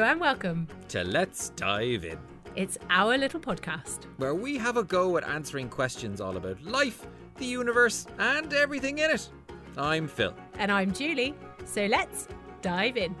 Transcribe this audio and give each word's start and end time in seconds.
and 0.00 0.20
welcome 0.20 0.66
to 0.88 1.04
Let's 1.04 1.50
Dive 1.50 2.06
In. 2.06 2.18
It's 2.56 2.78
our 2.88 3.18
little 3.18 3.38
podcast 3.38 4.04
where 4.16 4.34
we 4.34 4.56
have 4.56 4.78
a 4.78 4.82
go 4.82 5.18
at 5.18 5.24
answering 5.24 5.68
questions 5.68 6.18
all 6.18 6.38
about 6.38 6.62
life, 6.62 7.06
the 7.36 7.44
universe, 7.44 8.06
and 8.18 8.54
everything 8.54 8.98
in 8.98 9.10
it. 9.10 9.28
I'm 9.76 10.08
Phil. 10.08 10.34
And 10.58 10.72
I'm 10.72 10.94
Julie. 10.94 11.34
So 11.66 11.84
let's 11.84 12.26
dive 12.62 12.96
in. 12.96 13.14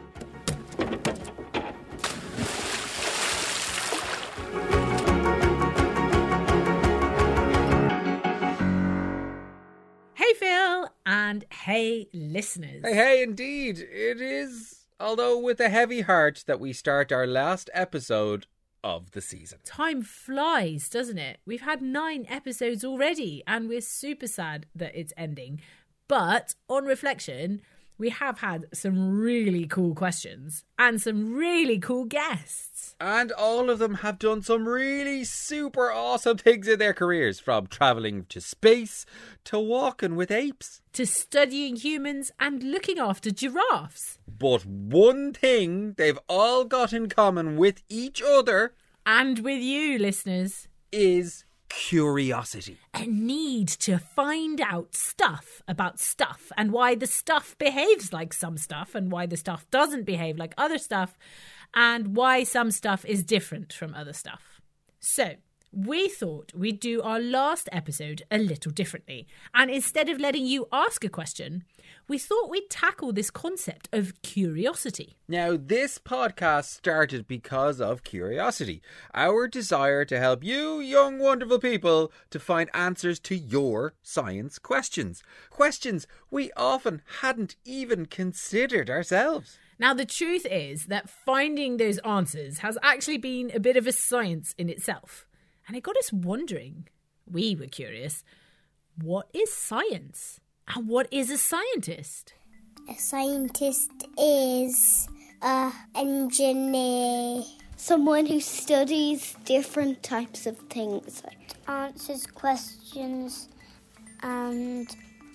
Hey, 10.14 10.32
Phil, 10.38 10.88
and 11.04 11.44
hey, 11.52 12.08
listeners. 12.14 12.80
Hey, 12.82 12.94
hey, 12.94 13.22
indeed. 13.22 13.78
It 13.78 14.22
is, 14.22 14.81
although 15.02 15.38
with 15.38 15.60
a 15.60 15.68
heavy 15.68 16.02
heart, 16.02 16.44
that 16.46 16.60
we 16.60 16.72
start 16.72 17.12
our 17.12 17.26
last 17.26 17.68
episode 17.74 18.46
of 18.84 19.10
the 19.12 19.20
season. 19.20 19.58
Time 19.64 20.02
flies, 20.02 20.88
doesn't 20.88 21.18
it? 21.18 21.38
We've 21.44 21.62
had 21.62 21.82
nine 21.82 22.26
episodes 22.28 22.84
already, 22.84 23.42
and 23.46 23.68
we're 23.68 23.80
super 23.80 24.26
sad 24.26 24.66
that 24.74 24.94
it's 24.94 25.12
ending. 25.16 25.60
But 26.08 26.54
on 26.68 26.84
reflection, 26.84 27.62
we 27.98 28.10
have 28.10 28.40
had 28.40 28.66
some 28.72 29.20
really 29.20 29.66
cool 29.66 29.94
questions 29.94 30.64
and 30.78 31.00
some 31.00 31.34
really 31.34 31.78
cool 31.78 32.04
guests. 32.04 32.96
And 33.00 33.30
all 33.32 33.70
of 33.70 33.78
them 33.78 33.96
have 33.96 34.18
done 34.18 34.42
some 34.42 34.68
really 34.68 35.24
super 35.24 35.92
awesome 35.92 36.38
things 36.38 36.66
in 36.66 36.78
their 36.78 36.94
careers 36.94 37.38
from 37.38 37.66
traveling 37.66 38.26
to 38.30 38.40
space 38.40 39.06
to 39.44 39.58
walking 39.58 40.16
with 40.16 40.30
apes 40.30 40.82
to 40.94 41.06
studying 41.06 41.76
humans 41.76 42.32
and 42.38 42.62
looking 42.62 42.98
after 42.98 43.30
giraffes. 43.30 44.18
But 44.42 44.66
one 44.66 45.32
thing 45.32 45.92
they've 45.92 46.18
all 46.28 46.64
got 46.64 46.92
in 46.92 47.08
common 47.08 47.56
with 47.56 47.80
each 47.88 48.20
other 48.20 48.74
and 49.06 49.38
with 49.38 49.62
you, 49.62 50.00
listeners, 50.00 50.66
is 50.90 51.44
curiosity. 51.68 52.78
A 52.92 53.06
need 53.06 53.68
to 53.68 53.98
find 53.98 54.60
out 54.60 54.96
stuff 54.96 55.62
about 55.68 56.00
stuff 56.00 56.50
and 56.56 56.72
why 56.72 56.96
the 56.96 57.06
stuff 57.06 57.56
behaves 57.56 58.12
like 58.12 58.32
some 58.32 58.56
stuff 58.58 58.96
and 58.96 59.12
why 59.12 59.26
the 59.26 59.36
stuff 59.36 59.64
doesn't 59.70 60.06
behave 60.06 60.38
like 60.38 60.54
other 60.58 60.78
stuff 60.78 61.16
and 61.72 62.16
why 62.16 62.42
some 62.42 62.72
stuff 62.72 63.04
is 63.04 63.22
different 63.22 63.72
from 63.72 63.94
other 63.94 64.12
stuff. 64.12 64.60
So, 64.98 65.36
we 65.72 66.08
thought 66.08 66.52
we'd 66.54 66.80
do 66.80 67.00
our 67.00 67.18
last 67.18 67.68
episode 67.72 68.22
a 68.30 68.38
little 68.38 68.70
differently. 68.70 69.26
And 69.54 69.70
instead 69.70 70.10
of 70.10 70.20
letting 70.20 70.44
you 70.44 70.68
ask 70.70 71.02
a 71.02 71.08
question, 71.08 71.64
we 72.06 72.18
thought 72.18 72.50
we'd 72.50 72.68
tackle 72.68 73.12
this 73.12 73.30
concept 73.30 73.88
of 73.90 74.20
curiosity. 74.20 75.16
Now, 75.26 75.56
this 75.58 75.98
podcast 75.98 76.64
started 76.64 77.26
because 77.26 77.80
of 77.80 78.04
curiosity, 78.04 78.82
our 79.14 79.48
desire 79.48 80.04
to 80.04 80.18
help 80.18 80.44
you, 80.44 80.80
young, 80.80 81.18
wonderful 81.18 81.58
people, 81.58 82.12
to 82.30 82.38
find 82.38 82.68
answers 82.74 83.18
to 83.20 83.34
your 83.34 83.94
science 84.02 84.58
questions. 84.58 85.22
Questions 85.48 86.06
we 86.30 86.52
often 86.54 87.00
hadn't 87.20 87.56
even 87.64 88.06
considered 88.06 88.90
ourselves. 88.90 89.58
Now, 89.78 89.94
the 89.94 90.04
truth 90.04 90.46
is 90.48 90.86
that 90.86 91.08
finding 91.08 91.78
those 91.78 91.98
answers 91.98 92.58
has 92.58 92.76
actually 92.82 93.18
been 93.18 93.50
a 93.54 93.60
bit 93.60 93.76
of 93.76 93.86
a 93.86 93.92
science 93.92 94.54
in 94.58 94.68
itself. 94.68 95.26
And 95.66 95.76
it 95.76 95.82
got 95.82 95.96
us 95.96 96.12
wondering. 96.12 96.88
We 97.30 97.54
were 97.54 97.66
curious. 97.66 98.24
What 99.00 99.28
is 99.32 99.52
science? 99.52 100.40
And 100.74 100.88
what 100.88 101.08
is 101.10 101.30
a 101.30 101.38
scientist? 101.38 102.34
A 102.88 102.94
scientist 102.94 103.90
is 104.18 105.08
a 105.40 105.72
engineer. 105.94 107.42
Someone 107.76 108.26
who 108.26 108.40
studies 108.40 109.34
different 109.44 110.02
types 110.02 110.46
of 110.46 110.58
things. 110.70 111.22
Answers 111.66 112.26
questions 112.26 113.48
and 114.22 114.88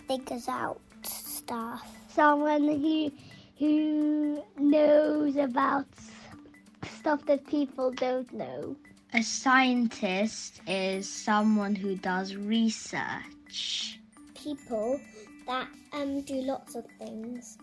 figures 0.07 0.47
out 0.47 0.79
stuff. 1.03 1.87
Someone 2.09 2.63
who 2.63 3.11
who 3.59 4.43
knows 4.59 5.35
about 5.35 5.85
stuff 6.99 7.25
that 7.25 7.45
people 7.47 7.91
don't 7.91 8.31
know. 8.31 8.75
A 9.13 9.23
scientist 9.23 10.61
is 10.67 11.09
someone 11.09 11.75
who 11.75 11.95
does 11.95 12.35
research. 12.35 13.99
People 14.35 14.99
that 15.47 15.69
um, 15.93 16.21
do 16.21 16.41
lots 16.41 16.75
of 16.75 16.85
things. 16.99 17.57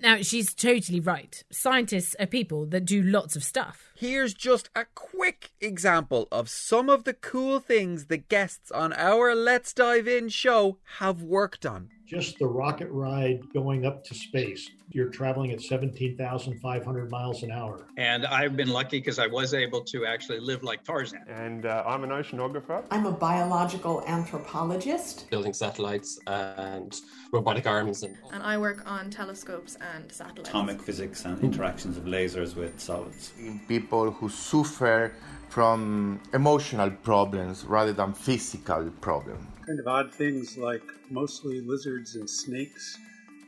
Now, 0.00 0.18
she's 0.18 0.54
totally 0.54 1.00
right. 1.00 1.42
Scientists 1.50 2.14
are 2.20 2.26
people 2.26 2.64
that 2.66 2.84
do 2.84 3.02
lots 3.02 3.34
of 3.34 3.42
stuff. 3.42 3.90
Here's 3.96 4.34
just 4.34 4.70
a 4.76 4.84
quick 4.94 5.50
example 5.60 6.28
of 6.30 6.48
some 6.48 6.88
of 6.88 7.04
the 7.04 7.14
cool 7.14 7.58
things 7.58 8.06
the 8.06 8.18
guests 8.18 8.70
on 8.70 8.92
our 8.92 9.34
Let's 9.34 9.72
Dive 9.72 10.06
In 10.06 10.28
show 10.28 10.78
have 10.98 11.22
worked 11.22 11.66
on 11.66 11.90
just 12.06 12.38
the 12.38 12.46
rocket 12.46 12.88
ride 12.90 13.40
going 13.52 13.84
up 13.84 14.04
to 14.04 14.14
space. 14.14 14.70
You're 14.90 15.08
traveling 15.08 15.50
at 15.50 15.60
17,500 15.60 17.10
miles 17.10 17.42
an 17.42 17.50
hour. 17.50 17.88
And 17.96 18.24
I've 18.26 18.56
been 18.56 18.68
lucky 18.68 18.98
because 18.98 19.18
I 19.18 19.26
was 19.26 19.52
able 19.54 19.80
to 19.82 20.06
actually 20.06 20.38
live 20.38 20.62
like 20.62 20.84
Tarzan. 20.84 21.24
And 21.28 21.66
uh, 21.66 21.82
I'm 21.84 22.04
an 22.04 22.10
oceanographer. 22.10 22.84
I'm 22.92 23.06
a 23.06 23.10
biological 23.10 24.04
anthropologist. 24.06 25.28
Building 25.30 25.52
satellites 25.52 26.20
and 26.28 26.94
robotic 27.32 27.66
arms. 27.66 28.04
And, 28.04 28.16
and 28.32 28.42
I 28.42 28.56
work 28.56 28.88
on 28.88 29.10
telescopes 29.10 29.76
and 29.94 30.10
satellites. 30.10 30.48
Atomic 30.48 30.80
physics 30.80 31.24
and 31.24 31.42
interactions 31.42 31.96
of 31.96 32.04
lasers 32.04 32.54
with 32.54 32.78
solids. 32.80 33.32
People 33.66 34.12
who 34.12 34.28
suffer 34.28 35.12
from 35.48 36.20
emotional 36.32 36.90
problems 36.90 37.64
rather 37.64 37.92
than 37.92 38.12
physical 38.12 38.90
problems 39.00 39.55
kind 39.66 39.80
of 39.80 39.88
odd 39.88 40.12
things 40.14 40.56
like 40.56 40.82
mostly 41.10 41.60
lizards 41.60 42.14
and 42.14 42.28
snakes, 42.28 42.98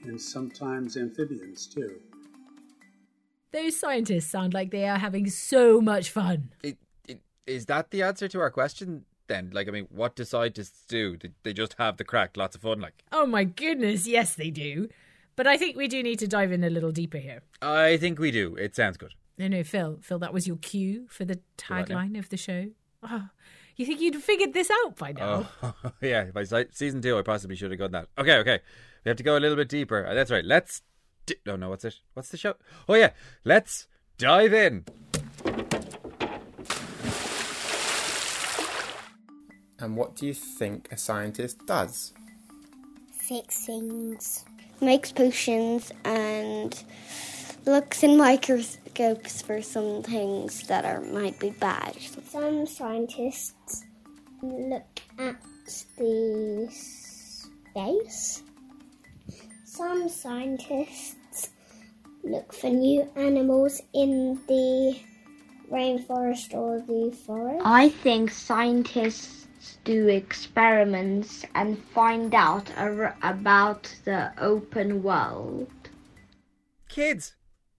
and 0.05 0.21
sometimes 0.21 0.97
amphibians 0.97 1.67
too. 1.67 2.01
Those 3.53 3.79
scientists 3.79 4.27
sound 4.31 4.53
like 4.53 4.71
they 4.71 4.89
are 4.89 4.99
having 4.99 5.29
so 5.31 5.81
much 5.81 6.11
fun. 6.11 6.51
It, 6.63 6.79
it, 7.07 7.21
is 7.47 7.67
that 7.67 7.91
the 7.91 8.03
answer 8.03 8.29
to 8.29 8.41
our 8.41 8.51
question? 8.51 9.05
Then, 9.27 9.51
like, 9.53 9.69
I 9.69 9.71
mean, 9.71 9.89
what 9.91 10.17
do 10.17 10.25
scientists 10.25 10.85
do? 10.89 11.19
They 11.43 11.53
just 11.53 11.75
have 11.79 11.99
the 11.99 12.05
crack, 12.05 12.37
lots 12.37 12.57
of 12.57 12.63
fun, 12.63 12.81
like. 12.81 13.05
Oh 13.13 13.27
my 13.27 13.45
goodness, 13.45 14.07
yes, 14.07 14.35
they 14.35 14.51
do. 14.51 14.89
But 15.37 15.47
I 15.47 15.57
think 15.57 15.77
we 15.77 15.87
do 15.87 16.03
need 16.03 16.19
to 16.19 16.27
dive 16.27 16.51
in 16.51 16.65
a 16.65 16.71
little 16.71 16.91
deeper 16.91 17.19
here. 17.19 17.43
I 17.63 17.97
think 17.97 18.19
we 18.19 18.31
do. 18.31 18.57
It 18.57 18.75
sounds 18.75 18.97
good. 18.97 19.15
No, 19.39 19.47
no, 19.47 19.63
Phil, 19.63 19.99
Phil, 20.03 20.19
that 20.19 20.33
was 20.33 20.49
your 20.49 20.57
cue 20.57 21.07
for 21.09 21.25
the 21.25 21.39
tagline 21.57 22.19
of 22.19 22.29
the 22.29 22.37
show. 22.37 22.71
Oh, 23.03 23.29
you 23.79 23.87
think 23.87 24.01
you'd 24.01 24.17
figured 24.17 24.53
this 24.53 24.71
out 24.85 24.97
by 24.97 25.13
now? 25.13 25.49
Oh, 25.63 25.75
yeah, 26.03 26.25
by 26.25 26.45
season 26.73 27.01
two, 27.01 27.17
I 27.17 27.23
possibly 27.23 27.55
should 27.55 27.71
have 27.71 27.79
got 27.79 27.93
that. 27.93 28.09
Okay, 28.19 28.37
okay. 28.39 28.59
We 29.05 29.09
have 29.09 29.17
to 29.17 29.23
go 29.23 29.39
a 29.39 29.41
little 29.41 29.57
bit 29.57 29.69
deeper. 29.69 30.05
Uh, 30.05 30.15
that's 30.15 30.33
right. 30.33 30.45
Let's. 30.45 30.83
Di- 31.27 31.37
oh, 31.47 31.55
no, 31.55 31.69
what's 31.71 31.85
it? 31.85 31.95
What's 32.13 32.29
the 32.31 32.37
show? 32.37 32.55
Oh, 32.89 32.95
yeah. 32.95 33.11
Let's 33.45 33.87
dive 34.19 34.53
in. 34.53 34.85
And 39.79 39.97
what 39.97 40.17
do 40.17 40.27
you 40.27 40.35
think 40.35 40.89
a 40.91 40.97
scientist 40.97 41.65
does? 41.65 42.13
Fix 43.13 43.65
things, 43.65 44.45
makes 44.81 45.13
potions, 45.13 45.93
and 46.05 46.83
looks 47.69 48.03
in 48.03 48.17
microscopes 48.17 49.43
for 49.43 49.61
some 49.61 50.03
things 50.03 50.67
that 50.69 50.87
are 50.87 51.03
might 51.03 51.39
be 51.39 51.51
bad. 51.51 51.95
Some 52.25 52.67
scientists 52.67 53.85
look 54.43 55.01
at 55.19 55.37
the 55.99 56.69
space. 56.71 58.43
Some 59.67 60.09
scientists 60.09 61.51
look 62.25 62.55
for 62.55 62.71
new 62.71 63.07
animals 63.17 63.83
in 63.93 64.41
the 64.49 64.99
rainforest 65.71 66.55
or 66.55 66.81
the 66.81 67.15
forest. 67.15 67.63
I 67.67 67.91
think 67.91 68.31
scientists 68.31 69.47
do 69.85 70.09
experiments 70.09 71.45
and 71.55 71.79
find 71.95 72.35
out 72.35 72.71
ar- 72.79 73.15
about 73.23 73.95
the 74.05 74.33
open 74.39 75.03
world. 75.03 75.69
Kids, 76.89 77.35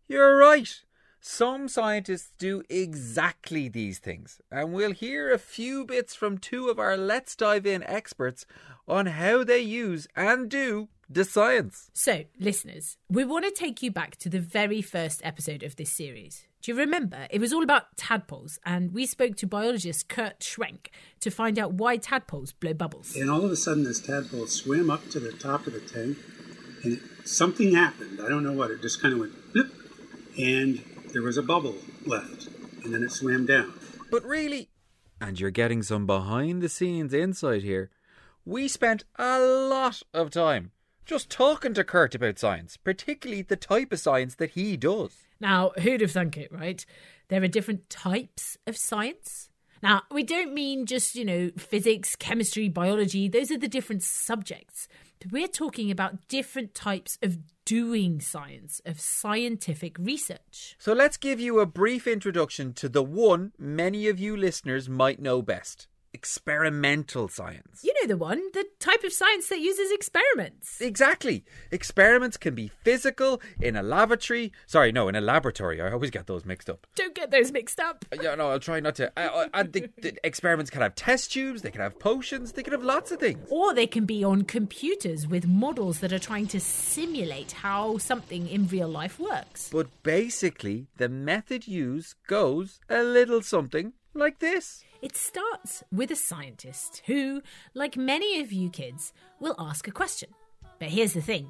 you're 0.09 0.37
right. 0.37 0.81
Some 1.21 1.67
scientists 1.67 2.33
do 2.37 2.63
exactly 2.69 3.67
these 3.67 3.99
things, 3.99 4.41
and 4.51 4.73
we'll 4.73 4.93
hear 4.93 5.31
a 5.31 5.37
few 5.37 5.85
bits 5.85 6.15
from 6.15 6.37
two 6.37 6.69
of 6.69 6.79
our 6.79 6.97
Let's 6.97 7.35
Dive 7.35 7.65
In 7.65 7.83
experts 7.83 8.45
on 8.87 9.05
how 9.05 9.43
they 9.43 9.59
use 9.59 10.07
and 10.15 10.49
do 10.49 10.87
the 11.09 11.25
science. 11.25 11.91
So, 11.93 12.23
listeners, 12.39 12.97
we 13.09 13.25
want 13.25 13.45
to 13.45 13.51
take 13.51 13.83
you 13.83 13.91
back 13.91 14.15
to 14.17 14.29
the 14.29 14.39
very 14.39 14.81
first 14.81 15.21
episode 15.23 15.61
of 15.61 15.75
this 15.75 15.91
series. 15.91 16.47
Do 16.61 16.71
you 16.71 16.77
remember? 16.77 17.27
It 17.29 17.39
was 17.39 17.53
all 17.53 17.63
about 17.63 17.95
tadpoles, 17.97 18.59
and 18.65 18.91
we 18.93 19.05
spoke 19.05 19.35
to 19.37 19.47
biologist 19.47 20.09
Kurt 20.09 20.39
Schwenk 20.39 20.87
to 21.19 21.29
find 21.29 21.59
out 21.59 21.73
why 21.73 21.97
tadpoles 21.97 22.53
blow 22.53 22.73
bubbles. 22.73 23.15
And 23.15 23.29
all 23.29 23.45
of 23.45 23.51
a 23.51 23.55
sudden, 23.55 23.83
this 23.83 23.99
tadpole 23.99 24.47
swam 24.47 24.89
up 24.89 25.09
to 25.09 25.19
the 25.19 25.33
top 25.33 25.67
of 25.67 25.73
the 25.73 25.81
tank, 25.81 26.17
and 26.83 26.99
something 27.25 27.75
happened. 27.75 28.19
I 28.23 28.29
don't 28.29 28.43
know 28.43 28.53
what. 28.53 28.71
It 28.71 28.81
just 28.81 29.01
kind 29.01 29.13
of 29.13 29.19
went 29.19 29.53
blip, 29.53 29.71
and 30.39 30.83
there 31.13 31.21
was 31.21 31.37
a 31.37 31.43
bubble 31.43 31.75
left, 32.05 32.47
and 32.83 32.93
then 32.93 33.03
it 33.03 33.11
swam 33.11 33.45
down. 33.45 33.73
But 34.09 34.23
really, 34.23 34.69
and 35.21 35.39
you're 35.39 35.51
getting 35.51 35.83
some 35.83 36.05
behind 36.05 36.61
the 36.61 36.69
scenes 36.69 37.13
insight 37.13 37.61
here, 37.61 37.91
we 38.45 38.67
spent 38.67 39.03
a 39.17 39.39
lot 39.39 40.01
of 40.13 40.31
time 40.31 40.71
just 41.05 41.29
talking 41.29 41.73
to 41.73 41.83
Kurt 41.83 42.15
about 42.15 42.39
science, 42.39 42.77
particularly 42.77 43.41
the 43.41 43.55
type 43.55 43.91
of 43.91 43.99
science 43.99 44.35
that 44.35 44.51
he 44.51 44.77
does. 44.77 45.11
Now, 45.39 45.71
who'd 45.81 46.01
have 46.01 46.11
thunk 46.11 46.37
it, 46.37 46.51
right? 46.51 46.85
There 47.27 47.43
are 47.43 47.47
different 47.47 47.89
types 47.89 48.57
of 48.65 48.77
science. 48.77 49.49
Now, 49.81 50.03
we 50.11 50.23
don't 50.23 50.53
mean 50.53 50.85
just, 50.85 51.15
you 51.15 51.25
know, 51.25 51.51
physics, 51.57 52.15
chemistry, 52.15 52.69
biology, 52.69 53.27
those 53.27 53.49
are 53.51 53.57
the 53.57 53.67
different 53.67 54.03
subjects. 54.03 54.87
We're 55.29 55.49
talking 55.49 55.91
about 55.91 56.29
different 56.29 56.73
types 56.73 57.17
of 57.21 57.39
doing 57.65 58.21
science, 58.21 58.81
of 58.85 59.01
scientific 59.01 59.97
research. 59.99 60.77
So 60.79 60.93
let's 60.93 61.17
give 61.17 61.41
you 61.41 61.59
a 61.59 61.65
brief 61.65 62.07
introduction 62.07 62.71
to 62.75 62.87
the 62.87 63.03
one 63.03 63.51
many 63.59 64.07
of 64.07 64.17
you 64.17 64.37
listeners 64.37 64.87
might 64.87 65.21
know 65.21 65.41
best 65.41 65.88
experimental 66.13 67.27
science. 67.27 67.81
You 67.83 67.93
know 68.01 68.07
the 68.07 68.17
one, 68.17 68.41
the 68.53 68.65
type 68.79 69.03
of 69.03 69.13
science 69.13 69.49
that 69.49 69.59
uses 69.59 69.91
experiments. 69.91 70.81
Exactly. 70.81 71.43
Experiments 71.71 72.37
can 72.37 72.55
be 72.55 72.71
physical 72.83 73.41
in 73.59 73.75
a 73.75 73.83
lavatory. 73.83 74.51
Sorry, 74.65 74.91
no, 74.91 75.07
in 75.07 75.15
a 75.15 75.21
laboratory. 75.21 75.81
I 75.81 75.91
always 75.91 76.11
get 76.11 76.27
those 76.27 76.45
mixed 76.45 76.69
up. 76.69 76.87
Don't 76.95 77.15
get 77.15 77.31
those 77.31 77.51
mixed 77.51 77.79
up. 77.79 78.05
Yeah, 78.21 78.35
no, 78.35 78.49
I'll 78.49 78.59
try 78.59 78.79
not 78.79 78.95
to. 78.95 79.11
Uh, 79.17 79.29
uh, 79.33 79.47
and 79.53 79.73
the, 79.73 79.89
the 80.01 80.15
experiments 80.23 80.71
can 80.71 80.81
have 80.81 80.95
test 80.95 81.31
tubes, 81.31 81.61
they 81.61 81.71
can 81.71 81.81
have 81.81 81.99
potions, 81.99 82.53
they 82.53 82.63
can 82.63 82.73
have 82.73 82.83
lots 82.83 83.11
of 83.11 83.19
things. 83.19 83.47
Or 83.49 83.73
they 83.73 83.87
can 83.87 84.05
be 84.05 84.23
on 84.23 84.43
computers 84.43 85.27
with 85.27 85.47
models 85.47 85.99
that 85.99 86.13
are 86.13 86.19
trying 86.19 86.47
to 86.47 86.59
simulate 86.59 87.51
how 87.51 87.97
something 87.97 88.47
in 88.47 88.67
real 88.67 88.87
life 88.87 89.19
works. 89.19 89.69
But 89.71 89.87
basically, 90.03 90.87
the 90.97 91.09
method 91.09 91.67
used 91.67 92.15
goes 92.27 92.79
a 92.89 93.03
little 93.03 93.41
something 93.41 93.93
like 94.13 94.39
this. 94.39 94.83
It 95.01 95.15
starts 95.15 95.83
with 95.91 96.11
a 96.11 96.15
scientist 96.15 97.03
who, 97.05 97.41
like 97.73 97.95
many 97.97 98.41
of 98.41 98.51
you 98.51 98.69
kids, 98.69 99.13
will 99.39 99.55
ask 99.57 99.87
a 99.87 99.91
question. 99.91 100.29
But 100.79 100.89
here's 100.89 101.13
the 101.13 101.21
thing 101.21 101.49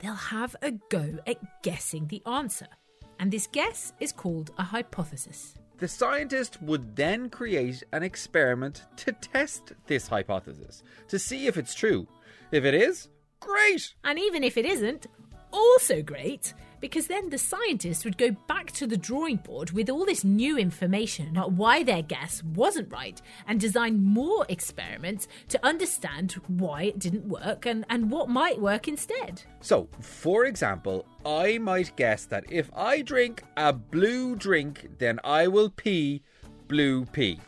they'll 0.00 0.14
have 0.14 0.54
a 0.62 0.72
go 0.90 1.18
at 1.26 1.62
guessing 1.62 2.06
the 2.08 2.22
answer. 2.26 2.68
And 3.18 3.30
this 3.30 3.46
guess 3.46 3.92
is 4.00 4.12
called 4.12 4.50
a 4.58 4.62
hypothesis. 4.62 5.54
The 5.78 5.88
scientist 5.88 6.62
would 6.62 6.94
then 6.94 7.28
create 7.30 7.82
an 7.92 8.02
experiment 8.02 8.84
to 8.98 9.12
test 9.12 9.72
this 9.86 10.06
hypothesis, 10.06 10.82
to 11.08 11.18
see 11.18 11.46
if 11.46 11.56
it's 11.56 11.74
true. 11.74 12.06
If 12.52 12.64
it 12.64 12.74
is, 12.74 13.08
great! 13.40 13.94
And 14.04 14.18
even 14.18 14.44
if 14.44 14.56
it 14.56 14.64
isn't, 14.64 15.06
also 15.54 16.02
great, 16.02 16.52
because 16.80 17.06
then 17.06 17.30
the 17.30 17.38
scientists 17.38 18.04
would 18.04 18.18
go 18.18 18.32
back 18.46 18.70
to 18.72 18.86
the 18.86 18.96
drawing 18.96 19.36
board 19.36 19.70
with 19.70 19.88
all 19.88 20.04
this 20.04 20.24
new 20.24 20.58
information 20.58 21.28
about 21.30 21.52
why 21.52 21.82
their 21.82 22.02
guess 22.02 22.42
wasn't 22.42 22.92
right 22.92 23.22
and 23.46 23.58
design 23.58 24.04
more 24.04 24.44
experiments 24.50 25.28
to 25.48 25.64
understand 25.64 26.32
why 26.48 26.82
it 26.82 26.98
didn't 26.98 27.26
work 27.26 27.64
and, 27.64 27.86
and 27.88 28.10
what 28.10 28.28
might 28.28 28.60
work 28.60 28.86
instead. 28.88 29.40
So, 29.60 29.88
for 30.00 30.44
example, 30.44 31.06
I 31.24 31.56
might 31.56 31.96
guess 31.96 32.26
that 32.26 32.44
if 32.50 32.68
I 32.76 33.00
drink 33.00 33.44
a 33.56 33.72
blue 33.72 34.36
drink, 34.36 34.90
then 34.98 35.20
I 35.24 35.46
will 35.46 35.70
pee 35.70 36.22
blue 36.68 37.06
pee. 37.06 37.40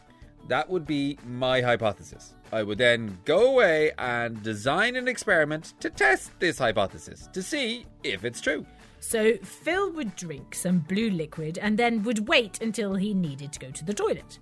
That 0.49 0.71
would 0.71 0.87
be 0.87 1.19
my 1.27 1.61
hypothesis. 1.61 2.36
I 2.53 2.63
would 2.63 2.79
then 2.79 3.19
go 3.25 3.53
away 3.53 3.93
and 3.99 4.43
design 4.43 4.97
an 4.97 5.09
experiment 5.09 5.75
to 5.81 5.91
test 5.91 6.31
this 6.39 6.59
hypothesis 6.59 7.29
to 7.33 7.43
see 7.43 7.87
if 8.03 8.25
it's 8.25 8.41
true. 8.41 8.65
So 9.01 9.35
Phil 9.43 9.93
would 9.93 10.17
drink 10.17 10.55
some 10.55 10.79
blue 10.79 11.11
liquid 11.11 11.59
and 11.59 11.79
then 11.79 12.03
would 12.05 12.29
wait 12.29 12.61
until 12.61 12.95
he 12.95 13.15
needed 13.15 13.53
to 13.53 13.59
go 13.59 13.71
to 13.71 13.85
the 13.85 13.95
toilet. 13.95 14.39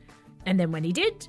And 0.46 0.58
then 0.58 0.72
when 0.72 0.84
he 0.84 0.92
did, 0.92 1.28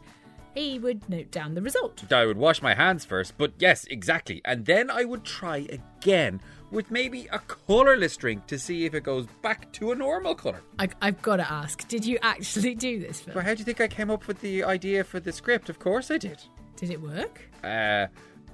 he 0.53 0.79
would 0.79 1.07
note 1.09 1.31
down 1.31 1.53
the 1.53 1.61
result. 1.61 2.11
I 2.11 2.25
would 2.25 2.37
wash 2.37 2.61
my 2.61 2.73
hands 2.73 3.03
first, 3.03 3.33
but 3.37 3.53
yes, 3.59 3.85
exactly. 3.89 4.41
And 4.45 4.65
then 4.65 4.89
I 4.89 5.03
would 5.03 5.23
try 5.23 5.67
again 5.69 6.39
with 6.71 6.91
maybe 6.91 7.27
a 7.31 7.39
colourless 7.39 8.15
drink 8.17 8.47
to 8.47 8.57
see 8.57 8.85
if 8.85 8.93
it 8.93 9.03
goes 9.03 9.27
back 9.41 9.71
to 9.73 9.91
a 9.91 9.95
normal 9.95 10.35
colour. 10.35 10.61
I, 10.79 10.89
have 11.01 11.21
got 11.21 11.37
to 11.37 11.51
ask, 11.51 11.87
did 11.87 12.05
you 12.05 12.17
actually 12.21 12.75
do 12.75 12.99
this, 12.99 13.21
Phil? 13.21 13.35
Well, 13.35 13.43
how 13.43 13.53
do 13.53 13.59
you 13.59 13.65
think 13.65 13.81
I 13.81 13.87
came 13.87 14.09
up 14.09 14.27
with 14.27 14.41
the 14.41 14.63
idea 14.63 15.03
for 15.03 15.19
the 15.19 15.31
script? 15.31 15.69
Of 15.69 15.79
course 15.79 16.09
I 16.09 16.17
did. 16.17 16.41
Did 16.75 16.89
it 16.91 17.01
work? 17.01 17.41
Uh, 17.63 18.07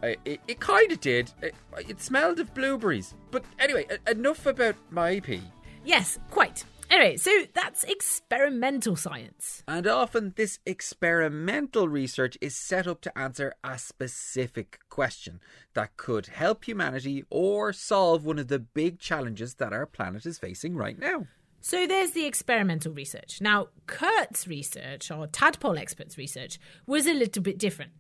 it, 0.04 0.40
it 0.48 0.60
kind 0.60 0.92
of 0.92 1.00
did. 1.00 1.32
It, 1.42 1.56
it, 1.78 2.02
smelled 2.02 2.40
of 2.40 2.54
blueberries. 2.54 3.14
But 3.30 3.44
anyway, 3.60 3.86
enough 4.08 4.46
about 4.46 4.76
my 4.90 5.20
pee. 5.20 5.42
Yes, 5.84 6.20
quite. 6.30 6.64
Anyway, 6.90 7.16
so 7.16 7.32
that's 7.54 7.86
experimental 7.86 8.98
science. 8.98 9.64
And 9.66 9.88
often 9.88 10.34
this 10.36 10.60
experimental 10.66 11.88
research 11.88 12.38
is 12.42 12.56
set 12.56 12.86
up 12.86 13.00
to 13.02 13.18
answer 13.18 13.54
a 13.64 13.78
specific 13.78 14.80
question 14.90 15.40
that 15.74 15.96
could 15.96 16.28
help 16.28 16.66
humanity 16.66 17.24
or 17.30 17.72
solve 17.72 18.26
one 18.26 18.40
of 18.40 18.50
the 18.50 18.60
big 18.60 19.00
challenges 19.00 19.56
that 19.56 19.72
our 19.72 19.86
planet 19.86 20.26
is 20.26 20.38
facing 20.38 20.76
right 20.76 21.00
now. 21.00 21.28
So 21.62 21.88
there's 21.88 22.12
the 22.12 22.26
experimental 22.26 22.92
research. 22.92 23.40
Now, 23.40 23.68
Kurt's 23.86 24.48
research, 24.48 25.12
or 25.12 25.28
Tadpole 25.28 25.78
Expert's 25.78 26.18
research, 26.18 26.60
was 26.88 27.08
a 27.08 27.14
little 27.14 27.44
bit 27.44 27.58
different. 27.58 27.92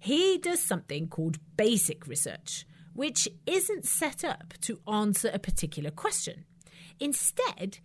He 0.00 0.38
does 0.38 0.60
something 0.60 1.08
called 1.08 1.38
basic 1.56 2.06
research, 2.06 2.66
which 2.92 3.28
isn't 3.46 3.86
set 3.86 4.24
up 4.24 4.54
to 4.62 4.80
answer 4.86 5.30
a 5.32 5.38
particular 5.38 5.90
question. 5.90 6.44
Instead, 7.00 7.78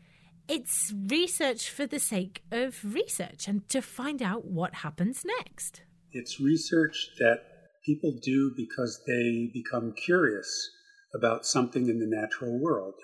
it's 0.47 0.94
research 1.09 1.69
for 1.69 1.85
the 1.85 2.00
sake 2.00 2.44
of 2.51 2.79
research 2.83 3.47
and 3.47 3.67
to 3.69 3.81
find 3.81 4.21
out 4.21 4.45
what 4.45 4.75
happens 4.75 5.23
next. 5.23 5.83
It's 6.11 6.39
research 6.39 7.09
that 7.19 7.41
people 7.85 8.19
do 8.21 8.51
because 8.56 9.01
they 9.06 9.51
become 9.53 9.94
curious 9.94 10.69
about 11.13 11.45
something 11.45 11.88
in 11.88 12.00
the 12.00 12.07
natural 12.07 12.59
world. 12.59 12.95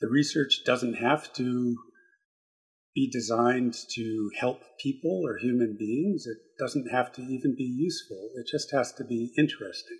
The 0.00 0.08
research 0.08 0.62
doesn't 0.64 0.94
have 0.94 1.32
to 1.34 1.76
be 2.94 3.08
designed 3.10 3.74
to 3.94 4.30
help 4.38 4.62
people 4.80 5.22
or 5.24 5.38
human 5.38 5.76
beings. 5.78 6.26
It 6.26 6.38
doesn't 6.58 6.90
have 6.90 7.12
to 7.14 7.22
even 7.22 7.54
be 7.56 7.64
useful. 7.64 8.30
It 8.36 8.46
just 8.50 8.72
has 8.72 8.92
to 8.94 9.04
be 9.04 9.32
interesting. 9.36 9.98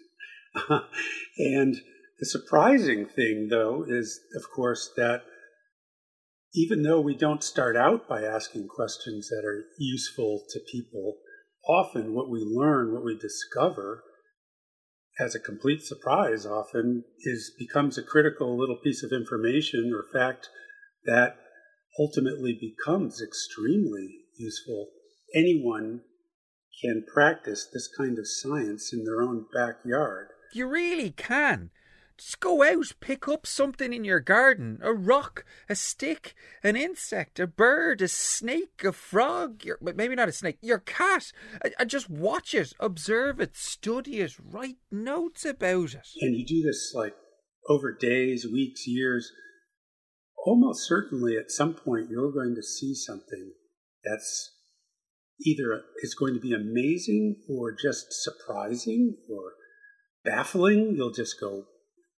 and 1.38 1.76
the 2.19 2.26
surprising 2.26 3.07
thing, 3.07 3.49
though, 3.50 3.85
is, 3.87 4.21
of 4.35 4.50
course, 4.54 4.90
that 4.97 5.23
even 6.54 6.83
though 6.83 7.00
we 7.00 7.14
don't 7.14 7.45
start 7.45 7.76
out 7.76 8.09
by 8.09 8.23
asking 8.23 8.69
questions 8.69 9.28
that 9.28 9.45
are 9.45 9.66
useful 9.78 10.45
to 10.50 10.61
people, 10.73 11.19
often 11.69 12.14
what 12.14 12.30
we 12.30 12.40
learn, 12.40 12.92
what 12.92 13.04
we 13.04 13.19
discover, 13.19 14.02
as 15.19 15.35
a 15.35 15.40
complete 15.40 15.83
surprise 15.83 16.47
often 16.47 17.04
is 17.21 17.52
becomes 17.59 17.97
a 17.97 18.02
critical 18.02 18.59
little 18.59 18.76
piece 18.76 19.02
of 19.02 19.12
information 19.12 19.92
or 19.95 20.04
fact 20.12 20.49
that 21.04 21.37
ultimately 21.99 22.59
becomes 22.59 23.23
extremely 23.23 24.21
useful. 24.38 24.88
Anyone 25.35 26.02
can 26.83 27.04
practice 27.12 27.68
this 27.73 27.88
kind 27.88 28.18
of 28.18 28.28
science 28.28 28.92
in 28.92 29.04
their 29.04 29.23
own 29.23 29.47
backyard. 29.52 30.28
You 30.52 30.66
really 30.66 31.11
can. 31.11 31.71
Just 32.18 32.40
go 32.40 32.62
out, 32.62 32.92
pick 33.00 33.28
up 33.28 33.47
something 33.47 33.92
in 33.92 34.04
your 34.04 34.21
garden 34.21 34.78
a 34.83 34.95
rock, 34.95 35.45
a 35.68 35.75
stick, 35.75 36.35
an 36.62 36.75
insect, 36.75 37.38
a 37.38 37.47
bird, 37.47 38.00
a 38.00 38.09
snake, 38.09 38.83
a 38.85 38.92
frog, 38.92 39.62
your, 39.64 39.78
maybe 39.83 40.14
not 40.14 40.28
a 40.28 40.33
snake, 40.33 40.56
your 40.62 40.78
cat, 40.78 41.30
and 41.78 41.90
just 41.90 42.09
watch 42.09 42.54
it, 42.54 42.73
observe 42.80 43.38
it, 43.38 43.54
study 43.54 44.21
it, 44.21 44.35
write 44.42 44.76
notes 44.90 45.45
about 45.45 45.92
it. 45.92 46.09
And 46.23 46.35
you 46.35 46.47
do 46.47 46.62
this 46.62 46.92
like 46.95 47.14
over 47.68 47.92
days, 47.95 48.47
weeks, 48.50 48.87
years. 48.87 49.30
Almost 50.47 50.88
certainly 50.88 51.37
at 51.37 51.50
some 51.50 51.75
point 51.75 52.09
you're 52.09 52.33
going 52.33 52.54
to 52.54 52.62
see 52.62 52.95
something 52.95 53.52
that's 54.02 54.55
either 55.45 55.83
is 56.02 56.14
going 56.14 56.35
to 56.35 56.40
be 56.40 56.52
amazing 56.52 57.43
or 57.49 57.73
just 57.73 58.07
surprising 58.11 59.16
or 59.31 59.52
baffling. 60.25 60.95
You'll 60.97 61.12
just 61.12 61.40
go, 61.40 61.64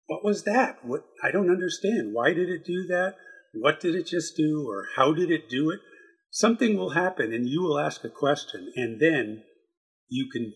what 0.06 0.24
was 0.24 0.44
that? 0.44 0.84
What 0.84 1.04
I 1.22 1.30
don't 1.30 1.50
understand. 1.50 2.12
Why 2.12 2.32
did 2.32 2.48
it 2.48 2.64
do 2.64 2.86
that? 2.88 3.16
What 3.54 3.80
did 3.80 3.94
it 3.94 4.06
just 4.06 4.36
do? 4.36 4.66
Or 4.68 4.86
how 4.96 5.12
did 5.12 5.30
it 5.30 5.48
do 5.48 5.70
it? 5.70 5.80
Something 6.30 6.76
will 6.76 6.90
happen 6.90 7.32
and 7.32 7.48
you 7.48 7.62
will 7.62 7.78
ask 7.78 8.04
a 8.04 8.10
question 8.10 8.72
and 8.76 9.00
then 9.00 9.42
you 10.08 10.28
can 10.30 10.52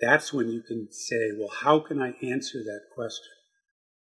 that's 0.00 0.32
when 0.32 0.48
you 0.48 0.62
can 0.62 0.88
say, 0.90 1.30
well, 1.38 1.50
how 1.62 1.80
can 1.80 2.00
I 2.00 2.14
answer 2.22 2.58
that 2.64 2.80
question? 2.94 3.32